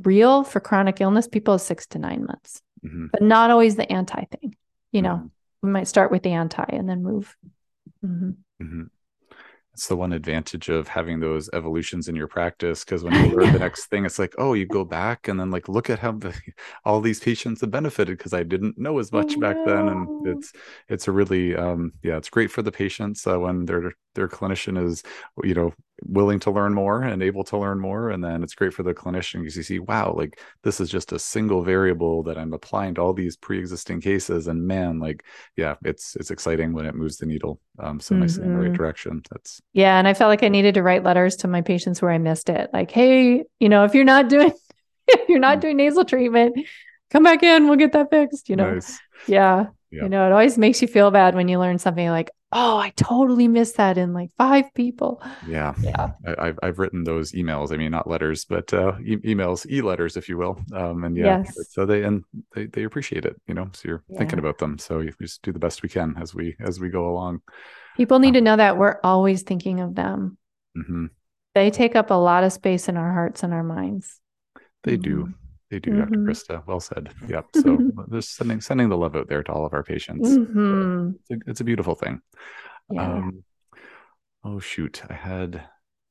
[0.03, 3.91] real for chronic illness, people is six to nine months, mhm, but not always the
[3.91, 4.57] anti thing.
[4.93, 5.31] You know, mhm,
[5.63, 7.37] we might start with the anti and then move.
[8.05, 8.37] Mhm.
[8.63, 8.89] mhm.
[9.75, 13.53] It's the one advantage of having those evolutions in your practice because when you learn
[13.53, 16.13] the next thing, it's like, oh, you go back and then like look at how
[16.19, 16.35] the,
[16.85, 20.53] all these patients have benefited because I didn't know as much back then, and it's
[20.89, 24.83] it's a really um, yeah, it's great for the patients uh, when their their clinician
[24.83, 25.03] is
[25.43, 25.73] you know
[26.05, 28.95] willing to learn more and able to learn more, and then it's great for the
[28.95, 32.95] clinician because you see, wow, like this is just a single variable that I'm applying
[32.95, 35.25] to all these pre-existing cases, and man, like
[35.57, 38.73] yeah, it's it's exciting when it moves the needle um, so nicely in the right
[38.73, 38.77] Mhm.
[38.77, 39.23] direction.
[39.31, 39.99] That's Yeah.
[39.99, 42.49] And I felt like I needed to write letters to my patients where I missed
[42.49, 42.71] it.
[42.73, 44.53] Like, hey, you know, if you're not doing,
[45.09, 46.57] if you're not doing nasal treatment,
[47.11, 48.75] come back in, we'll get that fixed, you know?
[48.75, 48.99] nice.
[49.27, 49.67] Yeah.
[49.91, 50.03] Yeah.
[50.05, 52.91] You know, it always makes you feel bad when you learn something like, oh, I
[52.91, 55.23] totally missed that in like five people.
[55.49, 55.75] Yeah.
[55.83, 56.09] Yeah.
[56.27, 57.73] I, I've I've written those emails.
[57.73, 60.61] I mean, not letters, but uh, e- emails, e-letters, if you will.
[60.73, 61.69] Um, and yeah, Yes.
[61.71, 62.25] so they and
[62.55, 63.41] they they appreciate it.
[63.47, 64.79] You know, so you're thinking about them.
[64.79, 67.41] So you just do the best we can as we as we go along.
[67.97, 70.39] People need to know that we're always thinking of them.
[70.75, 71.07] hmm
[71.55, 74.21] They take up a lot of space in our hearts and our minds.
[74.85, 75.33] They do.
[75.73, 76.19] They do, Dr.
[76.19, 76.27] Mhm.
[76.27, 76.67] Crista.
[76.67, 77.09] Well said.
[77.29, 77.47] Yep.
[77.55, 77.79] So
[78.13, 80.29] just sending sending the love out there to all of our patients.
[80.29, 81.15] Mhm.
[81.15, 82.21] It's, a, it's a beautiful thing.
[82.91, 83.11] Yeah.
[83.11, 83.43] Um,
[84.45, 85.63] oh shoot, I had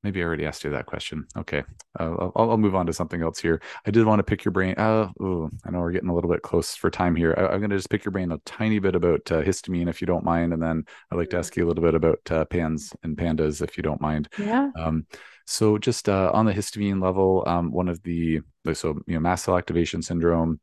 [0.02, 1.28] maybe I already asked you that question.
[1.38, 1.64] Okay,
[2.00, 3.62] uh, I'll, I'll move on to something else here.
[3.86, 4.74] I did want to pick your brain.
[4.80, 7.36] Uh, ooh, I know we're getting a little bit close for time here.
[7.38, 10.02] I, am going to just pick your brain a tiny bit about uh, histamine, if
[10.02, 12.46] you don't mind, and then I'd like to ask you a little bit about uh,
[12.46, 14.28] PANS and PANDAS, if you don't mind.
[14.40, 14.72] yeah.
[14.76, 15.06] Um,
[15.52, 18.40] so just uh, on the histamine level, um, one of the
[18.74, 20.62] so you know mast cell activation syndrome,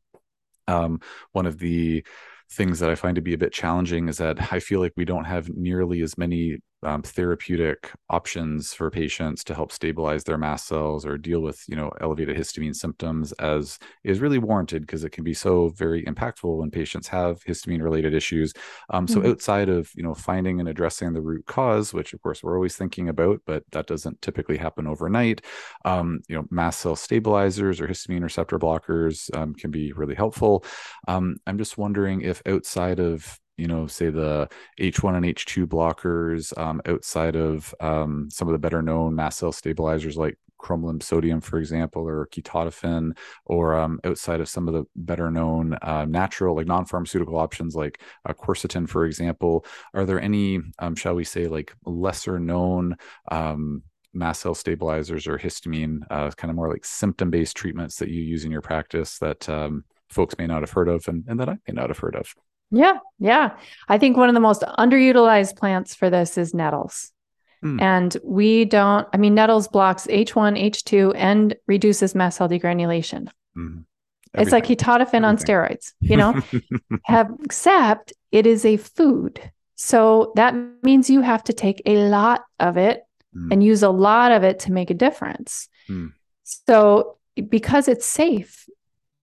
[0.67, 0.99] um,
[1.31, 2.03] one of the
[2.51, 5.05] things that I find to be a bit challenging is that I feel like we
[5.05, 10.67] don't have nearly as many um, therapeutic options for patients to help stabilize their mast
[10.67, 15.11] cells or deal with you know elevated histamine symptoms as is really warranted because it
[15.11, 18.53] can be so very impactful when patients have histamine related issues
[18.91, 19.29] um, so mm-hmm.
[19.29, 22.77] outside of you know finding and addressing the root cause which of course we're always
[22.77, 25.41] thinking about but that doesn't typically happen overnight
[25.85, 30.63] um, you know mast cell stabilizers or histamine receptor blockers um, can be really helpful
[31.07, 34.49] um, i'm just wondering if outside of you know, say the
[34.79, 39.51] H1 and H2 blockers um, outside of um, some of the better known mast cell
[39.51, 44.83] stabilizers like cromolyn sodium, for example, or ketotifen, or um, outside of some of the
[44.95, 49.65] better known uh, natural, like non pharmaceutical options like uh, quercetin, for example.
[49.93, 52.95] Are there any, um, shall we say, like lesser known?
[53.31, 58.09] Um, mast cell stabilizers or histamine, uh, kind of more like symptom based treatments that
[58.09, 61.39] you use in your practice that um, folks may not have heard of and, and
[61.39, 62.33] that I may not have heard of.
[62.71, 63.57] Yeah, yeah.
[63.87, 67.11] I think one of the most underutilized plants for this is nettles.
[67.63, 67.81] Mm.
[67.81, 73.29] And we don't, I mean, nettles blocks H1, H2, and reduces mast cell degranulation.
[73.57, 73.85] Mm.
[74.35, 76.39] It's like ketotifen on steroids, you know,
[77.05, 79.41] have, except it is a food.
[79.75, 80.53] So that
[80.83, 83.03] means you have to take a lot of it
[83.35, 83.51] mm.
[83.51, 85.67] and use a lot of it to make a difference.
[85.87, 86.07] Hmm.
[86.43, 87.17] So
[87.47, 88.67] because it's safe,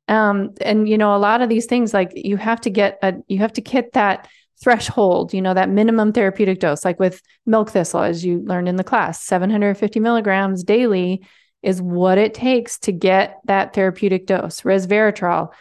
[0.08, 3.14] um and you know a lot of these things like you have to get a
[3.28, 4.28] you have to hit that
[4.62, 6.84] threshold you know that minimum therapeutic dose.
[6.84, 11.26] Like with milk thistle as you learned in the class 750 milligrams daily
[11.62, 14.62] is what it takes to get that therapeutic dose.
[14.62, 15.52] Resveratrol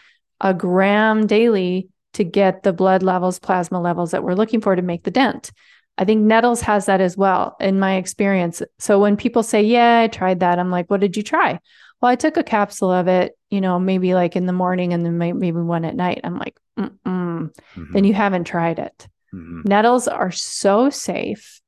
[0.41, 4.81] a gram daily to get the blood levels plasma levels that we're looking for to
[4.81, 5.51] make the dent.
[5.97, 8.61] I think nettles has that as well in my experience.
[8.79, 11.59] So when people say yeah i tried that i'm like what did you try
[12.01, 15.05] well, I took a capsule of it, you know, maybe like in the morning and
[15.05, 16.21] then maybe one at night.
[16.23, 17.93] I'm like, mm-hmm.
[17.93, 19.07] then you haven't tried it.
[19.33, 19.61] Mm-hmm.
[19.65, 21.61] Nettles are so safe.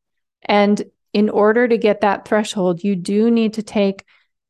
[0.44, 4.06] And in order to get that threshold, you do need to take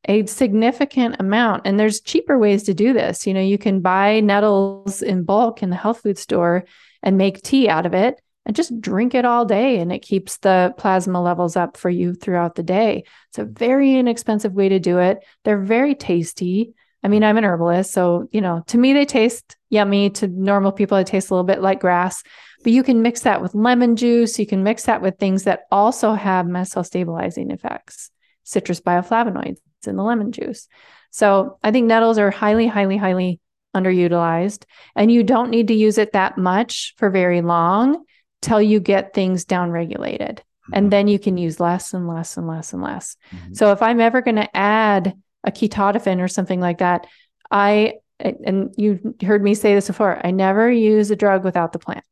[0.06, 1.62] a significant amount.
[1.64, 3.26] And there's cheaper ways to do this.
[3.26, 6.64] You know, you can buy nettles in bulk in the health food store
[7.02, 10.38] and make tea out of it and just drink it all day and it keeps
[10.38, 13.04] the plasma levels up for you throughout the day.
[13.28, 15.22] It's a very inexpensive way to do it.
[15.44, 16.72] They're very tasty.
[17.04, 20.10] I mean, I'm an herbalist, so you know, to me they taste yummy.
[20.10, 22.22] To normal people, it tastes a little bit like grass.
[22.64, 24.38] But you can mix that with lemon juice.
[24.38, 28.10] You can mix that with things that also have cell stabilizing effects,
[28.44, 30.66] citrus bioflavonoids in the lemon juice.
[31.10, 33.40] So I think nettles are highly, highly, highly
[33.76, 34.64] underutilized,
[34.96, 38.04] and you don't need to use it that much for very long
[38.42, 40.36] till you get things down regulated.
[40.36, 40.74] Mm-hmm.
[40.74, 43.16] And then you can use less and less and less and less.
[43.32, 43.54] Mm-hmm.
[43.54, 45.14] So if I'm ever going to add
[45.44, 47.06] a ketotifen or something like that,
[47.50, 51.78] I, and you heard me say this before, I never use a drug without the
[51.78, 52.04] plant.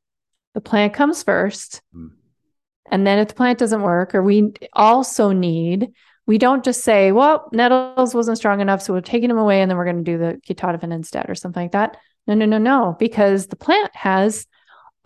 [0.55, 2.07] The plant comes 1st mm-hmm.
[2.91, 5.91] And then if the plant doesn't work, or we also need,
[6.27, 9.71] we don't just say, well, nettles wasn't strong enough, so we're taking them away and
[9.71, 11.97] then we're going to do the ketotifen instead or something like that.
[12.27, 14.47] No, no, no, no, because the plant has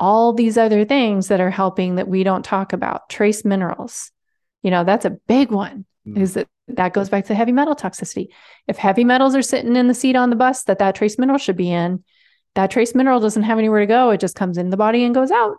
[0.00, 3.08] all these other things that are helping that we don't talk about.
[3.10, 4.10] Trace minerals.
[4.62, 6.18] You know that's a big one mm.
[6.18, 8.28] is that that goes back to heavy metal toxicity.
[8.66, 11.38] If heavy metals are sitting in the seat on the bus that that trace mineral
[11.38, 12.02] should be in
[12.54, 14.10] that trace mineral doesn't have anywhere to go.
[14.10, 15.56] It just comes in the body and goes out.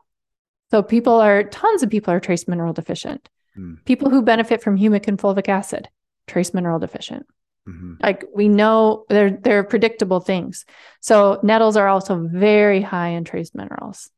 [0.72, 3.30] So people are tons of people are trace mineral deficient.
[3.58, 3.84] Mm.
[3.84, 5.90] people who benefit from humic and fulvic acid
[6.26, 7.26] trace mineral deficient.
[7.68, 7.94] Mm-hmm.
[8.02, 10.66] like we know they're they're predictable things.
[11.00, 14.10] So nettles are also very high in trace minerals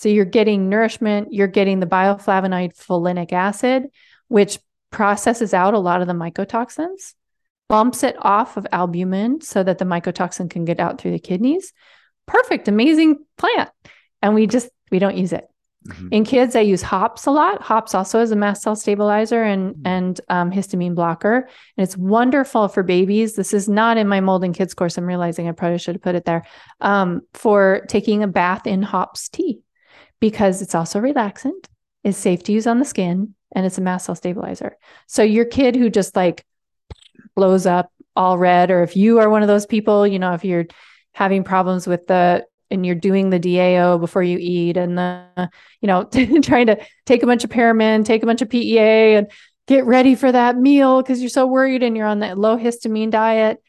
[0.00, 3.88] so you're getting nourishment, you're getting the bioflavonoid folinic acid,
[4.28, 4.58] which
[4.90, 7.12] processes out a lot of the mycotoxins,
[7.68, 11.74] bumps it off of albumin so that the mycotoxin can get out through the kidneys.
[12.24, 13.68] Perfect, amazing plant.
[14.22, 15.46] And we just we don't use it.
[15.86, 16.08] Mm-hmm.
[16.12, 17.60] In kids, I use hops a lot.
[17.60, 19.86] Hops also is a mast cell stabilizer and mm-hmm.
[19.86, 21.46] and um, histamine blocker,
[21.76, 23.34] and it's wonderful for babies.
[23.34, 24.96] This is not in my mold and kids course.
[24.96, 26.46] I'm realizing I probably should have put it there
[26.80, 29.60] um, for taking a bath in hops tea
[30.20, 31.66] because it's also relaxant,
[32.04, 34.76] is safe to use on the skin, and it's a mast cell stabilizer.
[35.06, 36.44] So your kid who just like
[37.34, 40.44] blows up all red, or if you are one of those people, you know, if
[40.44, 40.66] you're
[41.12, 45.50] having problems with the and you're doing the DAO before you eat and the,
[45.80, 46.04] you know,
[46.42, 49.30] trying to take a bunch of Paramin, take a bunch of PEA and
[49.66, 53.10] get ready for that meal because you're so worried and you're on that low histamine
[53.10, 53.62] diet,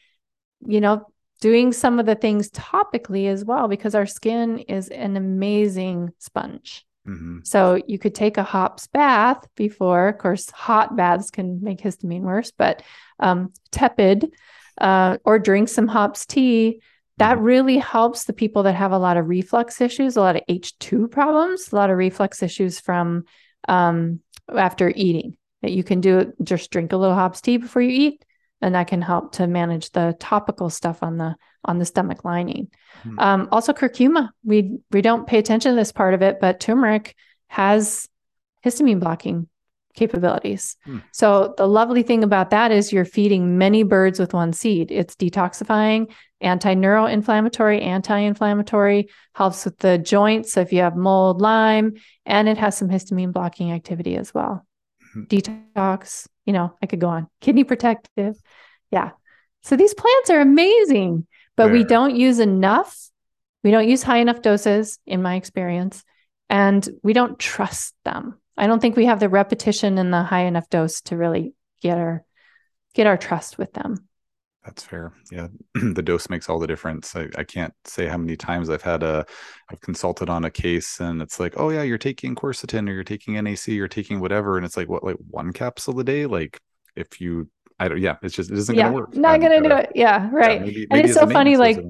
[0.66, 1.11] you know,
[1.42, 6.86] doing some of the things topically as well, because our skin is an amazing sponge.
[7.06, 7.40] Mm-hmm.
[7.42, 12.20] So you could take a hops bath before, of course, hot baths can make histamine
[12.20, 12.84] worse, but
[13.18, 14.32] um, tepid
[14.80, 16.80] uh, or drink some hops tea.
[17.18, 17.44] That mm-hmm.
[17.44, 21.10] really helps the people that have a lot of reflux issues, a lot of H2
[21.10, 23.24] problems, a lot of reflux issues from
[23.66, 24.20] um,
[24.56, 25.36] after eating.
[25.62, 28.24] That you can do just drink a little hops tea before you eat,
[28.62, 31.34] and that can help to manage the topical stuff on the
[31.64, 32.70] on the stomach lining.
[33.04, 33.18] Mm-hmm.
[33.18, 34.30] Um, also, curcuma.
[34.44, 37.14] We we don't pay attention to this part of it, but turmeric
[37.48, 38.08] has
[38.64, 39.48] histamine blocking
[39.94, 40.76] capabilities.
[40.84, 40.98] Hmm.
[41.12, 44.90] So the lovely thing about that is you're feeding many birds with one seed.
[44.90, 46.10] It's detoxifying,
[46.40, 50.52] anti-neuroinflammatory, anti-inflammatory, helps with the joints.
[50.52, 51.94] So if you have mold, Lyme,
[52.24, 54.66] and it has some histamine blocking activity as well.
[55.12, 55.24] Hmm.
[55.24, 57.28] Detox, you know, I could go on.
[57.40, 58.36] Kidney protective.
[58.90, 59.10] Yeah.
[59.62, 61.26] So these plants are amazing,
[61.56, 62.98] but we don't use enough.
[63.62, 66.02] We don't use high enough doses in my experience,
[66.50, 68.40] and we don't trust them.
[68.56, 71.98] I don't think we have the repetition and the high enough dose to really get
[71.98, 72.24] our
[72.94, 74.08] get our trust with them.
[74.64, 75.12] That's fair.
[75.30, 75.48] Yeah.
[75.74, 77.16] the dose makes all the difference.
[77.16, 79.26] I, I can't say how many times I've had a,
[79.70, 83.02] I've consulted on a case and it's like, oh yeah, you're taking quercetin or you're
[83.04, 84.56] taking NAC, you're taking whatever.
[84.56, 86.26] And it's like, what, like one capsule a day?
[86.26, 86.60] Like
[86.94, 87.48] if you,
[87.80, 89.16] I don't, yeah, it's just, it isn't yeah, going to work.
[89.16, 89.92] Not um, going to do it.
[89.96, 90.28] Yeah.
[90.32, 90.60] Right.
[90.60, 91.56] Yeah, maybe, maybe and it's so funny.
[91.56, 91.82] Like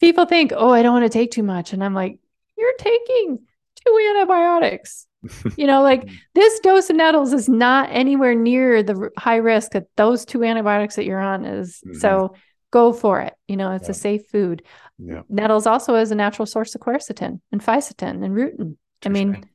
[0.00, 1.72] people think, oh, I don't want to take too much.
[1.72, 2.18] And I'm like,
[2.56, 3.38] you're taking
[3.76, 5.07] two antibiotics
[5.56, 9.86] you know, like this dose of nettles is not anywhere near the high risk that
[9.96, 11.80] those two antibiotics that you're on is.
[11.86, 11.98] Mm-hmm.
[11.98, 12.34] So
[12.70, 13.34] go for it.
[13.46, 13.92] You know, it's yeah.
[13.92, 14.62] a safe food.
[14.98, 15.22] Yeah.
[15.28, 18.76] Nettles also is a natural source of quercetin and fisetin and rutin.
[19.04, 19.48] I mean,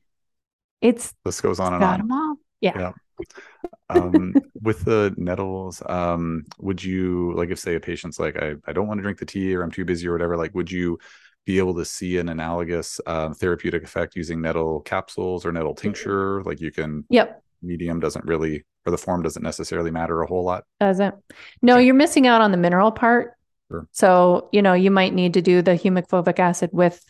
[0.80, 2.10] it's this goes on and on.
[2.10, 2.36] All.
[2.60, 2.78] Yeah.
[2.78, 2.92] yeah.
[3.90, 8.72] um, with the nettles, um, would you like if say a patient's like, I, I
[8.72, 10.98] don't want to drink the tea or I'm too busy or whatever, like would you
[11.44, 15.82] be able to see an analogous um, therapeutic effect using nettle capsules or nettle mm-hmm.
[15.82, 20.26] tincture like you can yep medium doesn't really or the form doesn't necessarily matter a
[20.26, 21.14] whole lot doesn't
[21.62, 23.34] no you're missing out on the mineral part
[23.70, 23.86] sure.
[23.92, 27.02] so you know you might need to do the humic fulvic acid with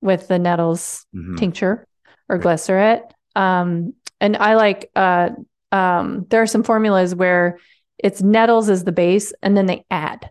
[0.00, 1.36] with the nettles mm-hmm.
[1.36, 1.86] tincture
[2.28, 2.42] or right.
[2.42, 3.02] glycerin
[3.36, 5.30] um and i like uh
[5.72, 7.58] um there are some formulas where
[7.98, 10.30] it's nettles as the base and then they add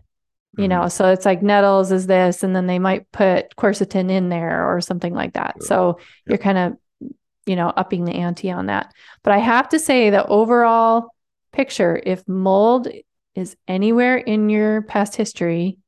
[0.58, 0.88] you know mm-hmm.
[0.88, 4.80] so it's like nettles is this and then they might put quercetin in there or
[4.80, 5.66] something like that sure.
[5.66, 6.06] so yep.
[6.26, 7.12] you're kind of
[7.46, 8.92] you know upping the ante on that
[9.22, 11.08] but i have to say the overall
[11.52, 12.88] picture if mold
[13.34, 15.78] is anywhere in your past history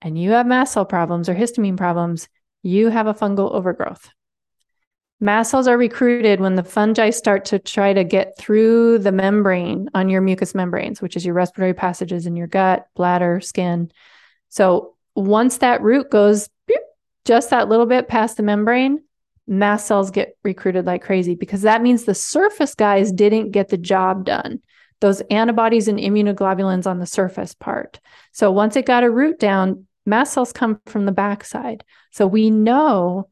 [0.00, 2.28] and you have mast cell problems or histamine problems
[2.62, 4.10] you have a fungal overgrowth
[5.22, 9.90] Mast cells are recruited when the fungi start to try to get through the membrane
[9.94, 13.92] on your mucous membranes, which is your respiratory passages in your gut, bladder, skin.
[14.48, 16.48] So once that root goes
[17.26, 19.02] just that little bit past the membrane,
[19.46, 23.76] mast cells get recruited like crazy because that means the surface guys didn't get the
[23.76, 24.62] job done.
[25.00, 28.00] Those antibodies and immunoglobulins on the surface part.
[28.32, 31.84] So once it got a root down, mast cells come from the backside.
[32.10, 33.28] So we know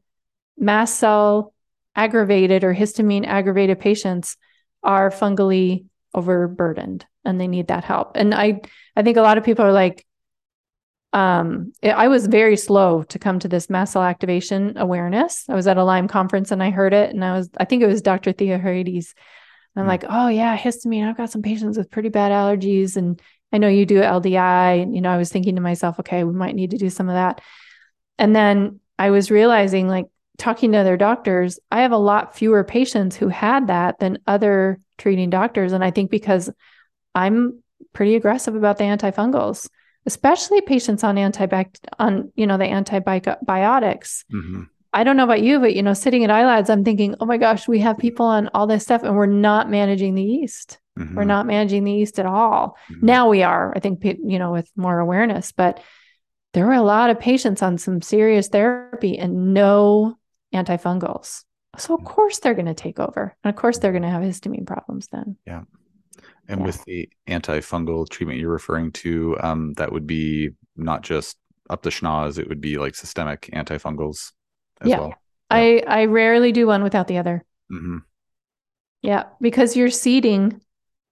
[0.55, 1.53] mast cell
[1.99, 4.37] aggravated or histamine aggravated patients
[4.83, 8.15] are fungally overburdened and they need that help.
[8.15, 8.61] And I
[8.95, 10.05] I think a lot of people are like
[11.11, 15.43] um I was very slow to come to this mast cell activation awareness.
[15.49, 17.83] I was at a Lyme conference and I heard it and I was I think
[17.83, 18.31] it was Dr.
[18.31, 19.13] Theoharides.
[19.75, 19.87] I'm mm.
[19.87, 21.07] like, "Oh yeah, histamine.
[21.07, 23.21] I've got some patients with pretty bad allergies and
[23.51, 26.33] I know you do LDI and you know I was thinking to myself, okay, we
[26.33, 27.41] might need to do some of that."
[28.17, 30.07] And then I was realizing like
[30.39, 34.79] talking to other doctors, I have a lot fewer patients who had that than other
[34.97, 35.73] treating doctors.
[35.73, 36.49] And I think because
[37.13, 37.61] I'm
[37.93, 39.69] pretty aggressive about the antifungals,
[40.05, 44.25] especially patients on antibac on, you know, the antibiotics.
[44.33, 44.63] Mm-hmm.
[44.91, 47.37] I don't know about you, but you know, sitting at ILADS, I'm thinking, oh my
[47.37, 50.79] gosh, we have people on all this stuff and we're not managing the yeast.
[50.97, 51.15] Mm-hmm.
[51.15, 52.77] We're not managing the yeast at all.
[52.91, 53.05] Mm-hmm.
[53.05, 55.81] Now we are, I think, you know, with more awareness, but
[56.53, 60.18] there were a lot of patients on some serious therapy and no
[60.53, 61.43] antifungals.
[61.77, 63.35] So of course they're going to take over.
[63.43, 65.37] And of course they're going to have histamine problems then.
[65.45, 65.61] Yeah.
[66.47, 66.65] And yeah.
[66.65, 71.37] with the antifungal treatment you're referring to, um, that would be not just
[71.69, 74.31] up the schnoz, it would be like systemic antifungals
[74.81, 74.99] as yeah.
[74.99, 75.09] well.
[75.09, 75.15] Yeah.
[75.51, 77.45] I, I rarely do one without the other.
[77.71, 77.97] Mm-hmm.
[79.01, 80.59] Yeah, because you're seeding,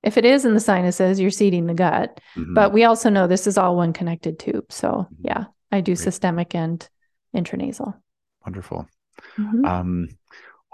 [0.04, 2.20] if it is in the sinuses, you're seeding the gut.
[2.36, 2.54] Mm-hmm.
[2.54, 4.72] But we also know this is all one connected tube.
[4.72, 5.22] So mm-hmm.
[5.22, 6.04] yeah, I do Great.
[6.04, 6.88] systemic and
[7.36, 7.94] intranasal.
[8.44, 8.88] Wonderful.
[9.38, 9.66] Mm-hmm.
[9.66, 10.08] Um,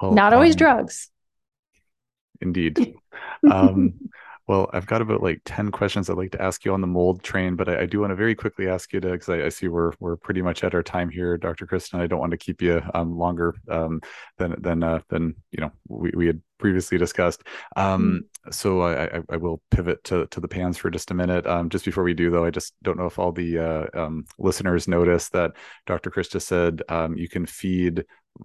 [0.02, 1.10] well, not always um, drugs.
[2.42, 2.96] Indeed.
[3.52, 3.94] um,
[4.48, 7.24] well, I've got about like 10 questions I'd like to ask you on the mold
[7.24, 9.50] train, but I, I do want to very quickly ask you to, because I, I,
[9.50, 11.66] see we're, we're pretty much at our time here, Dr.
[11.66, 12.02] Kristen.
[12.02, 14.02] I don't want to keep you um, longer um,
[14.38, 17.44] than, than, uh, than, you know, we, we had previously discussed.
[17.78, 18.52] Um, mm-hmm.
[18.52, 21.48] So I, I, I, will pivot to, to the PANS for just a minute.
[21.48, 24.26] Um, just before we do, though, I just don't know if all the uh, um,
[24.38, 25.52] listeners noticed that
[25.86, 26.12] Dr.
[26.12, 28.04] Crista said um, you can feed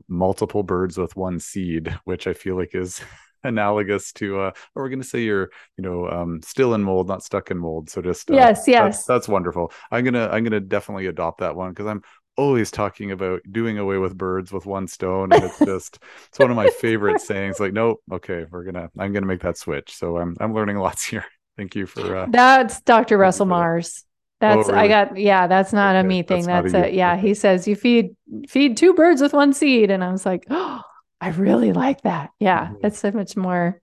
[0.09, 3.01] multiple birds with one seed, which I feel like is
[3.45, 7.07] analogous to uh or we're going to say you're you know um still in mold
[7.09, 7.89] not stuck in mold.
[7.89, 8.97] So just uh, yes yes.
[8.97, 9.73] that's, that's wonderful.
[9.91, 12.03] I'm gonna i'm gonna definitely adopt that one because i'm
[12.39, 16.51] always talking about doing away with birds with one stone and it's just it's one
[16.51, 19.95] of my favorite sayings like nope okay we're gonna i'm gonna make that switch.
[19.95, 21.25] So i'm i'm learning lots here.
[21.57, 24.05] Thank you for uh that's dr russell Marz
[24.41, 26.47] that's Oh, I got yeah, that's not a me thing.
[26.47, 27.21] that's not a a, yeah, Okay.
[27.21, 28.17] he says you feed
[28.49, 29.91] feed two birds with one seed.
[29.91, 30.83] And I was like, oh,
[31.21, 32.31] I really like that.
[32.41, 32.81] Yeah, Mhm.
[32.83, 33.81] that's so much more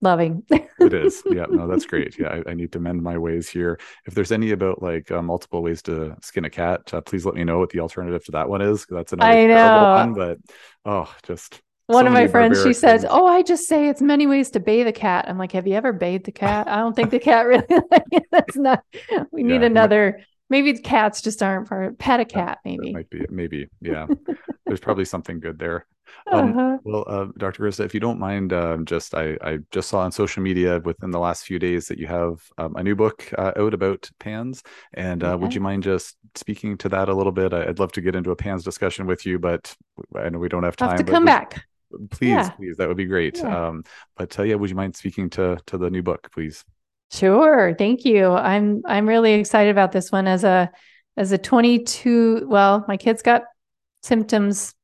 [0.00, 0.44] loving.
[0.80, 3.78] it is yeah no that's great yeah I, I need to mend my ways here
[4.06, 7.34] if there's any about like uh, multiple ways to skin a cat uh, please let
[7.36, 9.88] me know what the alternative to that one is that's another I terrible know.
[9.92, 10.38] one but
[10.84, 11.60] oh just
[11.92, 13.04] One so of my friends, she says.
[13.08, 15.26] Oh, I just say it's many ways to bathe a cat.
[15.28, 16.68] I'm like, Have you ever bathed the cat?
[16.68, 17.64] I don't think the cat really.
[18.30, 18.84] That's not
[19.30, 20.20] we need Yeah, it might- another
[20.50, 22.92] maybe cats just aren't part pet a cat, that maybe.
[22.92, 24.06] might be maybe yeah
[24.66, 25.86] there's probably something good there
[26.30, 26.78] um, Uh-huh.
[26.84, 30.12] well uh, dr Crista, if you don't mind um, just I, I just saw on
[30.12, 33.52] social media within the last few days that you have um, a new book uh,
[33.56, 34.62] out about PANS
[34.92, 37.92] and uh, would you mind just speaking to that a little bit I, i'd love
[37.92, 39.74] to get into a PANS discussion with you but
[40.22, 41.64] i know we don't have time have to come would- back.
[42.10, 42.50] Please Yeah.
[42.50, 43.68] please that would be great Yeah.
[43.68, 43.84] um
[44.16, 46.64] but uh, yeah would you mind speaking to to the new book please
[47.10, 47.74] Sure.
[47.76, 48.30] Thank you.
[48.32, 50.70] I'm I'm really excited about this one as a
[51.18, 53.42] as a 22 well, my kids got
[54.02, 54.74] symptoms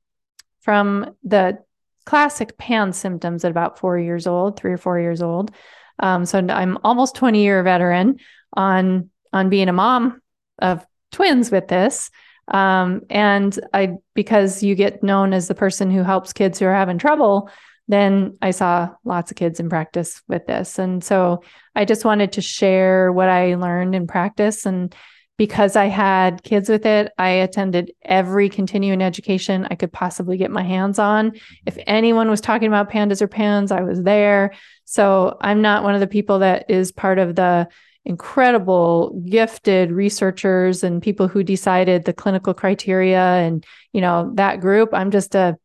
[0.61, 1.59] from the
[2.05, 5.53] classic pan symptoms at about 4 years old, 3 or 4 years old.
[6.01, 8.19] Um, so I'm almost 20 year veteran
[8.53, 10.21] on on being a mom
[10.59, 12.11] of twins with this.
[12.49, 16.75] Um, and I because you get known as the person who helps kids who are
[16.75, 17.51] having trouble,
[17.89, 20.79] then I saw lots of kids in practice with this.
[20.79, 21.43] And so
[21.75, 24.67] I just wanted to share what I learned in practice.
[24.67, 24.95] And
[25.39, 30.51] because I had kids with it, I attended every continuing education I could possibly get
[30.51, 31.33] my hands on.
[31.65, 34.53] If anyone was talking about PANDAS or PANS, I was there.
[34.85, 37.69] So I'm not one of the people that is part of the
[38.09, 44.91] incredible gifted researchers and people who decided the clinical criteria and you know that group
[44.93, 45.57] i'm just a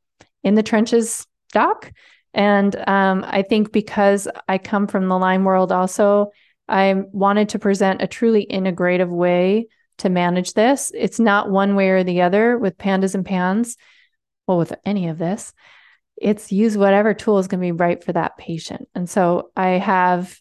[0.43, 1.91] in the trenches doc
[2.33, 6.31] and um, I think because I come from the Lyme world also,
[6.67, 9.67] I wanted to present a truly integrative way
[9.99, 10.91] to manage this.
[10.95, 13.77] It's not one way or the other with PANDAS and PANS,
[14.47, 15.53] well, with any of this.
[16.17, 18.87] It's use whatever tool is going to be right for that patient.
[18.95, 20.35] And so I have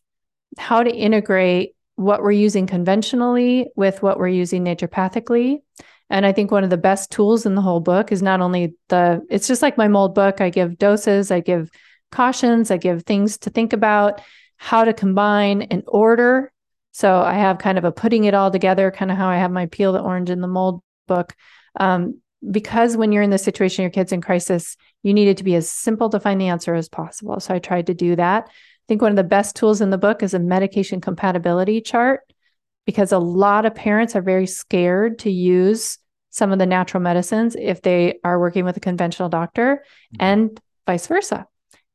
[0.57, 5.59] how to integrate what we're using conventionally with what we're using naturopathically.
[6.11, 8.75] And I think one of the best tools in the whole book is not only
[8.89, 10.41] the, it's just like my mold book.
[10.41, 11.71] I give doses, I give
[12.11, 14.21] cautions, I give things to think about,
[14.57, 16.53] how to combine and order.
[16.93, 19.51] So I have kind of a putting it all together, kind of how I have
[19.51, 21.35] my peel the orange in the mold book.
[21.81, 25.45] Um, because when you're in this situation, your kid's in crisis, you need it to
[25.45, 27.41] be as simple to find the answer as possible.
[27.41, 28.51] So I tried to do that.
[28.83, 32.21] I think one of the best tools in the book is a medication compatibility chart
[32.85, 35.99] because a lot of parents are very scared to use
[36.31, 40.17] some of the natural medicines if they are working with a conventional doctor mm-hmm.
[40.21, 41.47] and vice versa.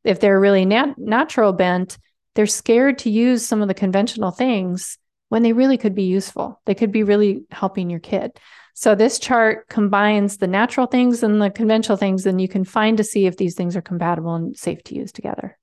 [0.03, 1.97] If they're really nat- natural bent,
[2.35, 4.97] they're scared to use some of the conventional things
[5.29, 6.61] when they really could be useful.
[6.65, 8.39] They could be really helping your kid.
[8.75, 12.95] So this chart combines the natural things and the conventional things, and you can find
[12.97, 15.57] to see if these things are compatible and safe to use together.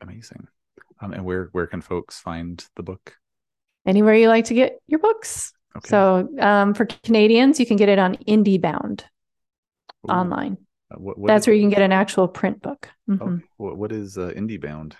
[0.00, 0.46] Amazing
[1.00, 3.16] um, and where where can folks find the book
[3.86, 5.52] Anywhere you like to get your books.
[5.76, 9.02] okay So um, for Canadians, you can get it on IndieBound
[10.04, 10.58] Ooh, online.
[10.92, 12.90] uh, what, what That's is- where you can get an actual print book.
[13.08, 13.20] Mhm.
[13.22, 13.44] okay.
[13.56, 14.96] what, what is uh, indie bound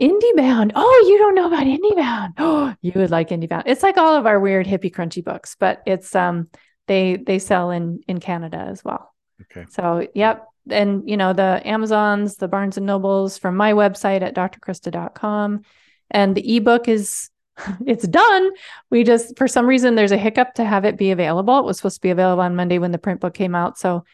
[0.00, 0.72] IndieBound.
[0.74, 2.32] Oh, you don't know about IndieBound.
[2.38, 3.64] Oh, you would like IndieBound.
[3.66, 6.48] It's like all of our weird hippie crunchy books, but it's um
[6.88, 9.12] they they sell in in Canada as well.
[9.42, 10.46] okay So, yep.
[10.70, 15.62] And you know, the Amazons, the Barnes and Nobles from my website at drcrista.com.
[16.10, 17.30] And the ebook is
[17.86, 18.50] it's done.
[18.90, 21.58] We just for some reason there's a hiccup to have it be available.
[21.58, 23.78] It was supposed to be available on Monday when the print book came out.
[23.78, 24.04] So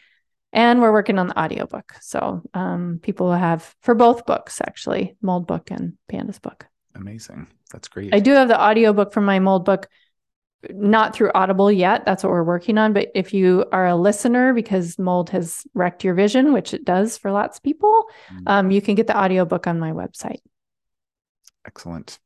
[0.51, 1.93] and we're working on the audiobook.
[2.01, 6.65] So um, people will have for both books actually, Mold Book and PANDAS book.
[6.95, 9.87] amazing that's great I do have the audiobook from my Mold book,
[10.69, 12.05] not through Audible yet.
[12.05, 12.93] That's what we're working on.
[12.93, 17.17] But if you are a listener, because mold has wrecked your vision, which it does
[17.17, 18.43] for lots of people, Mm.
[18.47, 20.41] um, you can get the audiobook on my website.
[21.65, 22.19] Excellent.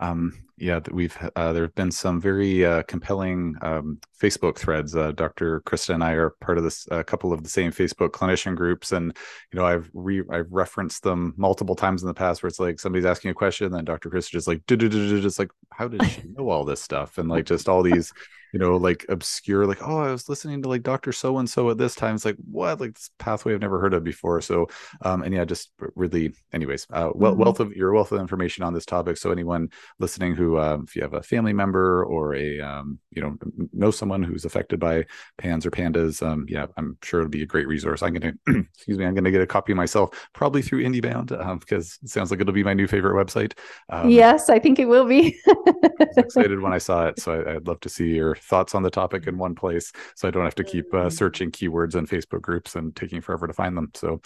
[0.00, 4.94] Um, yeah, we've uh, there have been some very uh, compelling um, Facebook threads.
[4.94, 5.60] Uh, Dr.
[5.62, 8.92] Crista and I are part of this a couple of the same Facebook clinician groups,
[8.92, 9.16] and
[9.52, 12.78] you know I've re I've referenced them multiple times in the past where it's like
[12.78, 14.10] somebody's asking a question, and then Dr.
[14.10, 17.68] Crista just like just like how did she know all this stuff, and like just
[17.68, 18.12] all these
[18.54, 21.10] you know, like obscure, like, oh, I was listening to like Dr.
[21.10, 22.14] So and so at this time.
[22.14, 22.80] It's like, what?
[22.80, 24.40] Like this pathway I've never heard of before.
[24.40, 24.68] So,
[25.02, 27.42] um, and yeah, just really, anyways, uh, well, mm-hmm.
[27.42, 29.16] wealth of your wealth of information on this topic.
[29.16, 33.22] So, anyone listening who, um, if you have a family member or a, um, you
[33.22, 33.36] know,
[33.72, 35.04] know someone who's affected by
[35.38, 38.04] PANS or PANDAS, um, yeah, I'm sure it'll be a great resource.
[38.04, 41.32] I'm going to, excuse me, I'm going to get a copy myself, probably through IndieBound,
[41.44, 43.54] um, because it sounds like it'll be my new favorite website.
[43.88, 45.36] Um, yes, I think it will be.
[46.16, 47.18] excited when I saw it.
[47.18, 49.92] So I, would love to see your thoughts on the topic in one place.
[50.16, 51.12] So I don't have to keep uh, mm.
[51.12, 53.90] searching keywords in Facebook groups and taking forever to find them.
[53.94, 54.20] So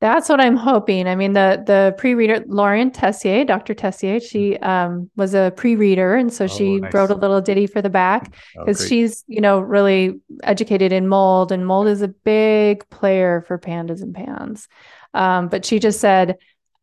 [0.00, 1.08] that's what I'm hoping.
[1.08, 3.74] I mean, the the pre-reader Lauren Tessier, Dr.
[3.74, 4.66] Tessier, she mm.
[4.66, 6.94] um, was a pre-reader, and so oh, she nice.
[6.94, 11.08] wrote a little ditty for the back because oh, she's you know really educated in
[11.08, 14.68] mold, and mold is a big player for PANDAS and PANS.
[15.14, 16.36] Um, but she just said,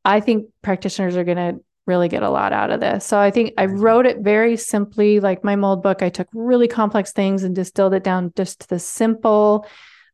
[0.04, 3.06] I think practitioners are going to really get a lot out of this.
[3.06, 6.02] So I think I wrote it very simply, like my mold book.
[6.02, 9.68] I took really complex things and distilled it down just to the simple.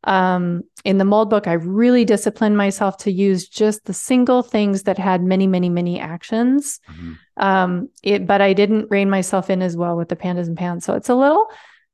[0.04, 4.82] Um, in the mold book, I really disciplined myself to use just the single things
[4.82, 6.80] that had many, many, many actions.
[6.90, 7.12] Mm-hmm.
[7.36, 10.84] Um, it, but I didn't rein myself in as well with the PANDAS and PANS.
[10.84, 11.46] So it's a little,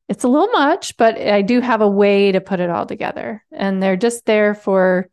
[0.09, 3.45] it's a little much, but I do have a way to put it all together.
[3.53, 5.11] And they're just there for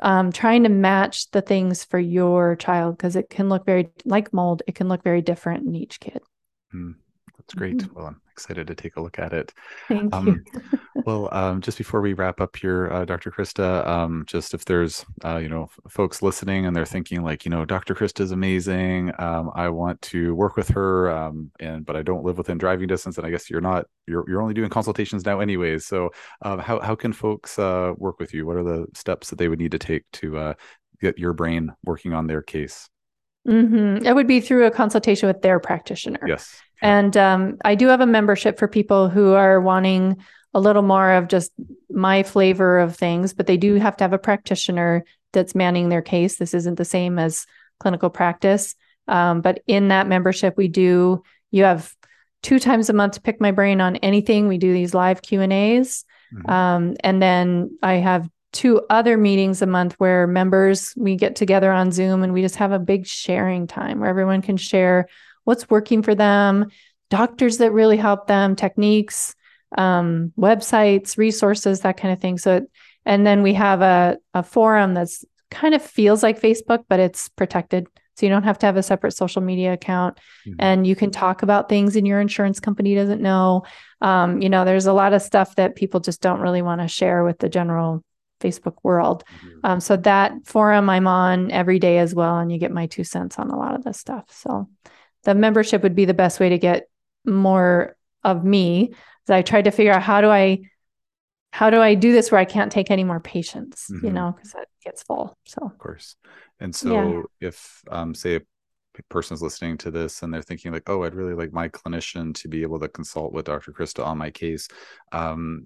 [0.00, 4.32] um, trying to match the things for your child because it can look very like
[4.32, 4.62] mold.
[4.66, 6.20] It can look very different in each kid.
[6.74, 6.94] Mm,
[7.36, 7.78] that's great.
[7.78, 7.94] Mm-hmm.
[7.94, 9.52] Well, I'm excited to take a look at it.
[9.88, 10.78] Thank um, you.
[10.94, 13.30] well, um, just before we wrap up here, uh, Dr.
[13.30, 17.44] Crista, um, just if there's, uh, you know, f- folks listening and they're thinking like,
[17.44, 17.94] you know, Dr.
[17.94, 19.12] Crista is amazing.
[19.18, 22.86] Um, I want to work with her, um, and but I don't live within driving
[22.86, 23.86] distance, and I guess you're not.
[24.06, 25.84] You're you're only doing consultations now, anyways.
[25.84, 26.10] So,
[26.42, 28.46] um, how how can folks uh, work with you?
[28.46, 30.54] What are the steps that they would need to take to uh,
[31.00, 32.88] get your brain working on their case?
[33.46, 34.06] Mm-hmm.
[34.06, 36.20] It would be through a consultation with their practitioner.
[36.26, 36.60] Yes.
[36.82, 40.16] And um, I do have a membership for people who are wanting
[40.54, 41.52] a little more of just
[41.90, 46.02] my flavor of things, but they do have to have a practitioner that's manning their
[46.02, 46.36] case.
[46.36, 47.46] This isn't the same as
[47.80, 48.74] clinical practice.
[49.06, 51.92] Um, but in that membership, we do, you have
[52.42, 54.48] two times a month to pick my brain on anything.
[54.48, 56.04] We do these live Q and A's.
[56.32, 56.50] Mm-hmm.
[56.50, 61.70] Um, and then I have two other meetings a month where members we get together
[61.70, 65.08] on Zoom and we just have a big sharing time where everyone can share
[65.48, 66.66] what's working for them,
[67.08, 69.34] doctors that really help them, techniques,
[69.78, 72.36] um, websites, resources, that kind of thing.
[72.36, 72.66] So,
[73.06, 77.30] and then we have a, a forum that's kind of feels like Facebook, but it's
[77.30, 77.86] protected.
[78.16, 80.56] So you don't have to have a separate social media account mm-hmm.
[80.58, 83.62] and you can talk about things and your insurance company doesn't know.
[84.02, 86.88] Um, you know, there's a lot of stuff that people just don't really want to
[86.88, 88.04] share with the general
[88.42, 89.24] Facebook world.
[89.38, 89.60] Mm-hmm.
[89.64, 92.36] Um, so that forum I'm on every day as well.
[92.36, 94.26] And you get my two cents on a lot of this stuff.
[94.28, 94.68] So
[95.28, 96.88] the membership would be the best way to get
[97.26, 98.94] more of me.
[99.26, 100.62] So I tried to figure out how do I
[101.50, 104.06] how do I do this where I can't take any more patients, mm-hmm.
[104.06, 105.36] you know, because that gets full.
[105.44, 106.16] So of course.
[106.60, 107.48] And so yeah.
[107.48, 108.40] if um say a
[109.10, 112.34] person is listening to this and they're thinking like, oh, I'd really like my clinician
[112.36, 113.72] to be able to consult with Dr.
[113.72, 114.66] Crista on my case.
[115.12, 115.64] Um,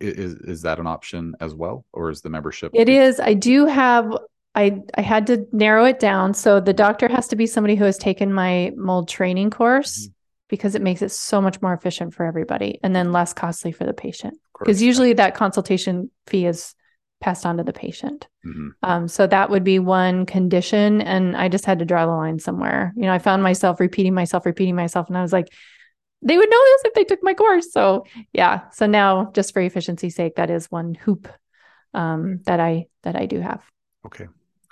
[0.00, 2.70] is is that an option as well, or is the membership?
[2.72, 3.20] It is.
[3.20, 4.16] I do have
[4.54, 6.34] I I had to narrow it down.
[6.34, 10.12] So the doctor has to be somebody who has taken my mold training course mm-hmm.
[10.48, 13.84] because it makes it so much more efficient for everybody and then less costly for
[13.84, 14.38] the patient.
[14.58, 16.74] Because usually that consultation fee is
[17.20, 18.28] passed on to the patient.
[18.46, 18.68] Mm-hmm.
[18.82, 21.00] Um, so that would be one condition.
[21.00, 22.92] And I just had to draw the line somewhere.
[22.96, 25.48] You know, I found myself repeating myself, repeating myself, and I was like,
[26.22, 27.72] they would know this if they took my course.
[27.72, 28.70] So yeah.
[28.72, 31.28] So now just for efficiency's sake, that is one hoop
[31.92, 33.62] um, that I that I do have.
[34.06, 34.26] Okay.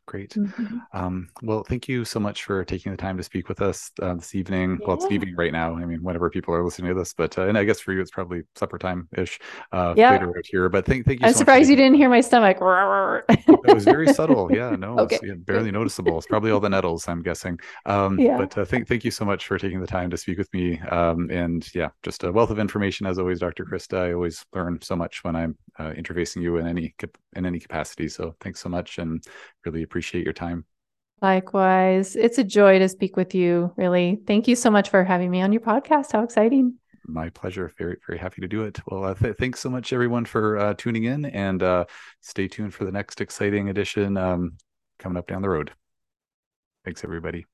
[0.06, 0.30] Great.
[0.30, 0.78] Mm-hmm.
[0.92, 4.14] Um, well, thank you so much for taking the time to speak with us uh,
[4.14, 4.78] this evening.
[4.80, 4.86] Yeah.
[4.86, 5.76] Well, it's evening right now.
[5.76, 8.00] I mean, whenever people are listening to this, but uh, and I guess for you,
[8.00, 9.38] it's probably supper time ish
[9.70, 10.10] uh, yeah.
[10.10, 10.68] later out here.
[10.68, 11.26] But thank, thank you.
[11.26, 12.58] I'm so surprised you didn't hear my stomach.
[12.60, 14.52] it was very subtle.
[14.52, 15.20] Yeah, no, okay.
[15.22, 16.18] it's barely noticeable.
[16.18, 17.60] It's probably all the nettles, I'm guessing.
[17.86, 18.38] Um, yeah.
[18.38, 20.80] But uh, thank thank you so much for taking the time to speak with me.
[20.80, 23.64] Um, and yeah, just a wealth of information as always, Dr.
[23.64, 23.98] Crista.
[23.98, 26.94] I always learn so much when I'm uh, interfacing you in any
[27.36, 28.08] in any capacity.
[28.08, 29.24] So thanks so much, and
[29.64, 30.64] really appreciate your time.
[31.20, 32.16] Likewise.
[32.16, 34.22] It's a joy to speak with you, really.
[34.26, 36.12] Thank you so much for having me on your podcast.
[36.12, 36.78] How exciting.
[37.06, 37.70] My pleasure.
[37.76, 38.80] Very, very happy to do it.
[38.86, 41.84] Well, uh, th- thanks so much, everyone, for uh, tuning in and uh,
[42.22, 44.56] stay tuned for the next exciting edition um,
[44.98, 45.72] coming up down the road.
[46.86, 47.44] Thanks, everybody.